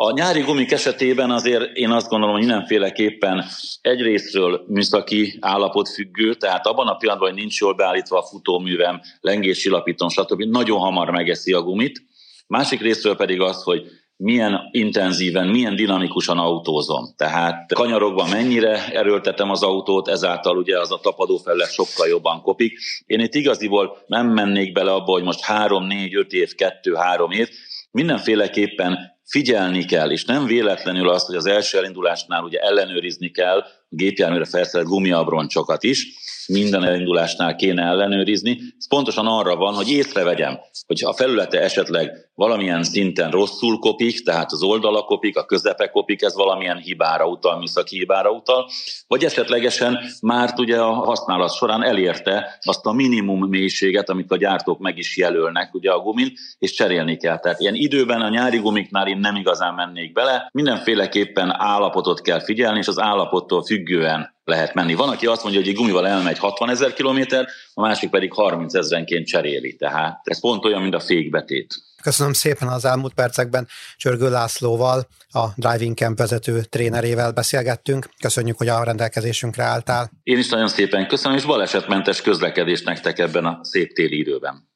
a 0.00 0.12
nyári 0.12 0.40
gumik 0.40 0.72
esetében 0.72 1.30
azért 1.30 1.76
én 1.76 1.90
azt 1.90 2.08
gondolom, 2.08 2.34
hogy 2.34 2.44
mindenféleképpen 2.44 3.44
egyrésztről 3.80 4.64
műszaki 4.68 5.38
állapot 5.40 5.88
függő, 5.88 6.34
tehát 6.34 6.66
abban 6.66 6.88
a 6.88 6.94
pillanatban, 6.94 7.30
hogy 7.30 7.38
nincs 7.38 7.60
jól 7.60 7.74
beállítva 7.74 8.18
a 8.18 8.22
futóművem, 8.22 9.00
lengés, 9.20 9.58
csillapítom, 9.58 10.08
stb. 10.08 10.42
nagyon 10.42 10.78
hamar 10.78 11.10
megeszi 11.10 11.52
a 11.52 11.62
gumit. 11.62 12.02
Másik 12.46 12.80
részről 12.80 13.16
pedig 13.16 13.40
az, 13.40 13.62
hogy 13.62 13.82
milyen 14.16 14.68
intenzíven, 14.70 15.48
milyen 15.48 15.76
dinamikusan 15.76 16.38
autózom. 16.38 17.04
Tehát 17.16 17.72
kanyarokban 17.74 18.28
mennyire 18.28 18.92
erőltetem 18.92 19.50
az 19.50 19.62
autót, 19.62 20.08
ezáltal 20.08 20.56
ugye 20.56 20.80
az 20.80 20.92
a 20.92 21.00
tapadó 21.00 21.36
felület 21.36 21.72
sokkal 21.72 22.08
jobban 22.08 22.42
kopik. 22.42 22.78
Én 23.06 23.20
itt 23.20 23.34
igaziból 23.34 23.96
nem 24.06 24.26
mennék 24.26 24.72
bele 24.72 24.92
abba, 24.92 25.12
hogy 25.12 25.24
most 25.24 25.40
három, 25.40 25.86
négy, 25.86 26.14
öt 26.14 26.32
év, 26.32 26.54
kettő, 26.54 26.94
három 26.94 27.30
év, 27.30 27.48
mindenféleképpen 27.90 29.16
figyelni 29.28 29.84
kell, 29.84 30.10
és 30.10 30.24
nem 30.24 30.46
véletlenül 30.46 31.08
az, 31.08 31.24
hogy 31.24 31.36
az 31.36 31.46
első 31.46 31.78
elindulásnál 31.78 32.42
ugye 32.42 32.58
ellenőrizni 32.58 33.30
kell 33.30 33.58
a 33.58 33.66
gépjárműre 33.88 34.44
felszerelt 34.44 34.88
gumiabroncsokat 34.88 35.82
is, 35.82 36.06
minden 36.46 36.84
elindulásnál 36.84 37.56
kéne 37.56 37.82
ellenőrizni. 37.82 38.58
Ez 38.78 38.88
pontosan 38.88 39.26
arra 39.26 39.56
van, 39.56 39.74
hogy 39.74 39.90
észrevegyem, 39.90 40.58
hogy 40.86 41.04
a 41.04 41.12
felülete 41.12 41.60
esetleg 41.60 42.27
valamilyen 42.38 42.82
szinten 42.82 43.30
rosszul 43.30 43.78
kopik, 43.78 44.22
tehát 44.22 44.52
az 44.52 44.62
oldala 44.62 45.02
kopik, 45.02 45.36
a 45.36 45.44
közepe 45.44 45.90
kopik, 45.90 46.22
ez 46.22 46.34
valamilyen 46.34 46.76
hibára 46.76 47.26
utal, 47.26 47.58
műszaki 47.58 47.98
hibára 47.98 48.30
utal, 48.30 48.70
vagy 49.06 49.24
esetlegesen 49.24 49.98
már 50.20 50.54
ugye 50.56 50.80
a 50.80 50.92
használat 50.92 51.54
során 51.54 51.82
elérte 51.82 52.58
azt 52.62 52.86
a 52.86 52.92
minimum 52.92 53.48
mélységet, 53.48 54.08
amit 54.08 54.30
a 54.30 54.36
gyártók 54.36 54.78
meg 54.78 54.98
is 54.98 55.16
jelölnek 55.16 55.74
ugye 55.74 55.90
a 55.90 55.98
gumin, 55.98 56.32
és 56.58 56.72
cserélni 56.72 57.16
kell. 57.16 57.38
Tehát 57.38 57.60
ilyen 57.60 57.74
időben 57.74 58.20
a 58.20 58.28
nyári 58.28 58.58
gumiknál 58.58 59.08
én 59.08 59.18
nem 59.18 59.36
igazán 59.36 59.74
mennék 59.74 60.12
bele, 60.12 60.48
mindenféleképpen 60.52 61.54
állapotot 61.56 62.20
kell 62.20 62.40
figyelni, 62.40 62.78
és 62.78 62.88
az 62.88 62.98
állapottól 62.98 63.62
függően 63.62 64.36
lehet 64.44 64.74
menni. 64.74 64.94
Van, 64.94 65.08
aki 65.08 65.26
azt 65.26 65.42
mondja, 65.42 65.60
hogy 65.60 65.70
egy 65.70 65.76
gumival 65.76 66.06
elmegy 66.06 66.38
60 66.38 66.70
ezer 66.70 66.92
kilométer, 66.92 67.46
a 67.74 67.80
másik 67.80 68.10
pedig 68.10 68.32
30 68.32 68.74
ezrenként 68.74 69.26
cseréli. 69.26 69.76
Tehát 69.76 70.20
ez 70.24 70.40
pont 70.40 70.64
olyan, 70.64 70.82
mint 70.82 70.94
a 70.94 71.00
fékbetét. 71.00 71.74
Köszönöm 72.08 72.32
szépen 72.32 72.68
az 72.68 72.84
elmúlt 72.84 73.14
percekben. 73.14 73.68
Csörgő 73.96 74.30
Lászlóval, 74.30 75.08
a 75.30 75.46
Driving 75.56 75.96
Camp 75.96 76.18
vezető 76.18 76.60
trénerével 76.60 77.32
beszélgettünk. 77.32 78.08
Köszönjük, 78.20 78.56
hogy 78.56 78.68
a 78.68 78.84
rendelkezésünkre 78.84 79.62
álltál. 79.62 80.10
Én 80.22 80.38
is 80.38 80.48
nagyon 80.48 80.68
szépen 80.68 81.08
köszönöm, 81.08 81.36
és 81.36 81.44
balesetmentes 81.44 82.22
közlekedést 82.22 82.84
nektek 82.84 83.18
ebben 83.18 83.44
a 83.44 83.58
szép 83.62 83.92
téli 83.92 84.18
időben. 84.18 84.68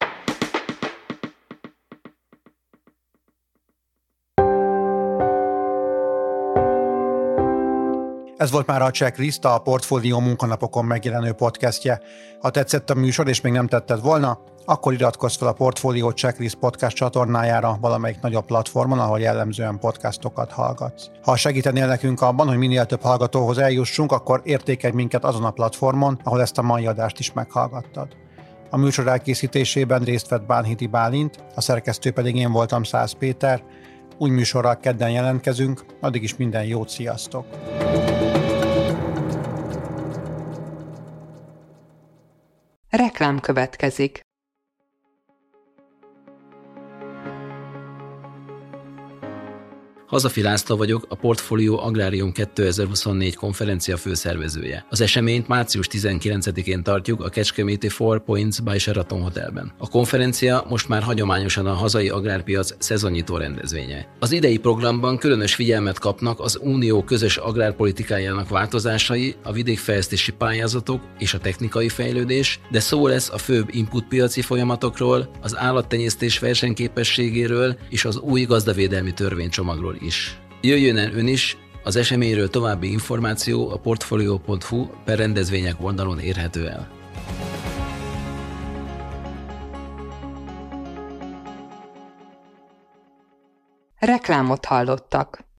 Ez 8.42 8.50
volt 8.50 8.66
már 8.66 8.82
a 8.82 8.90
Checklist, 8.90 9.44
a 9.44 9.58
Portfólió 9.58 10.20
munkanapokon 10.20 10.84
megjelenő 10.84 11.32
podcastje. 11.32 12.00
Ha 12.40 12.50
tetszett 12.50 12.90
a 12.90 12.94
műsor, 12.94 13.28
és 13.28 13.40
még 13.40 13.52
nem 13.52 13.66
tetted 13.66 14.00
volna, 14.00 14.38
akkor 14.64 14.92
iratkozz 14.92 15.36
fel 15.36 15.48
a 15.48 15.52
Portfólió 15.52 16.10
Checklist 16.10 16.54
podcast 16.54 16.96
csatornájára 16.96 17.78
valamelyik 17.80 18.20
nagyobb 18.20 18.44
platformon, 18.44 18.98
ahol 18.98 19.20
jellemzően 19.20 19.78
podcastokat 19.78 20.52
hallgatsz. 20.52 21.10
Ha 21.22 21.36
segítenél 21.36 21.86
nekünk 21.86 22.20
abban, 22.20 22.48
hogy 22.48 22.56
minél 22.56 22.86
több 22.86 23.02
hallgatóhoz 23.02 23.58
eljussunk, 23.58 24.12
akkor 24.12 24.40
értékelj 24.44 24.92
minket 24.94 25.24
azon 25.24 25.44
a 25.44 25.50
platformon, 25.50 26.20
ahol 26.24 26.40
ezt 26.40 26.58
a 26.58 26.62
mai 26.62 26.86
adást 26.86 27.18
is 27.18 27.32
meghallgattad. 27.32 28.08
A 28.70 28.76
műsor 28.76 29.08
elkészítésében 29.08 30.02
részt 30.02 30.28
vett 30.28 30.46
Bánhidi 30.46 30.86
Bálint, 30.86 31.44
a 31.54 31.60
szerkesztő 31.60 32.10
pedig 32.10 32.36
én 32.36 32.52
voltam 32.52 32.82
Száz 32.82 33.12
Péter. 33.12 33.62
Új 34.18 34.30
műsorral 34.30 34.78
kedden 34.78 35.10
jelentkezünk, 35.10 35.84
addig 36.00 36.22
is 36.22 36.36
minden 36.36 36.64
jót, 36.64 36.88
sziasztok! 36.88 37.46
Reklám 42.96 43.40
következik. 43.40 44.20
Hazafi 50.12 50.42
László 50.42 50.76
vagyok, 50.76 51.06
a 51.08 51.14
Portfolio 51.14 51.78
Agrárium 51.78 52.32
2024 52.32 53.34
konferencia 53.34 53.96
főszervezője. 53.96 54.86
Az 54.88 55.00
eseményt 55.00 55.48
március 55.48 55.88
19-én 55.90 56.82
tartjuk 56.82 57.24
a 57.24 57.28
Kecskeméti 57.28 57.88
Four 57.88 58.24
Points 58.24 58.62
by 58.62 58.78
Sheraton 58.78 59.22
Hotelben. 59.22 59.72
A 59.78 59.88
konferencia 59.88 60.64
most 60.68 60.88
már 60.88 61.02
hagyományosan 61.02 61.66
a 61.66 61.72
hazai 61.72 62.08
agrárpiac 62.08 62.74
szezonnyitó 62.78 63.36
rendezvénye. 63.36 64.08
Az 64.18 64.32
idei 64.32 64.58
programban 64.58 65.18
különös 65.18 65.54
figyelmet 65.54 65.98
kapnak 65.98 66.40
az 66.40 66.58
Unió 66.62 67.02
közös 67.02 67.36
agrárpolitikájának 67.36 68.48
változásai, 68.48 69.34
a 69.42 69.52
vidékfejlesztési 69.52 70.32
pályázatok 70.32 71.00
és 71.18 71.34
a 71.34 71.38
technikai 71.38 71.88
fejlődés, 71.88 72.60
de 72.70 72.80
szó 72.80 73.06
lesz 73.06 73.30
a 73.30 73.38
főbb 73.38 73.68
inputpiaci 73.70 74.42
folyamatokról, 74.42 75.30
az 75.40 75.56
állattenyésztés 75.56 76.38
versenyképességéről 76.38 77.76
és 77.88 78.04
az 78.04 78.18
új 78.18 78.42
gazdavédelmi 78.42 79.12
törvénycsomagról 79.12 80.00
is. 80.02 80.38
Jöjjön 80.60 80.96
el 80.96 81.12
ön 81.12 81.26
is, 81.26 81.56
az 81.82 81.96
eseményről 81.96 82.48
további 82.48 82.90
információ 82.90 83.70
a 83.70 83.76
portfolio.hu 83.76 84.86
per 85.04 85.18
rendezvények 85.18 85.74
oldalon 85.80 86.18
érhető 86.18 86.68
el. 86.68 86.88
Reklámot 93.98 94.64
hallottak. 94.64 95.44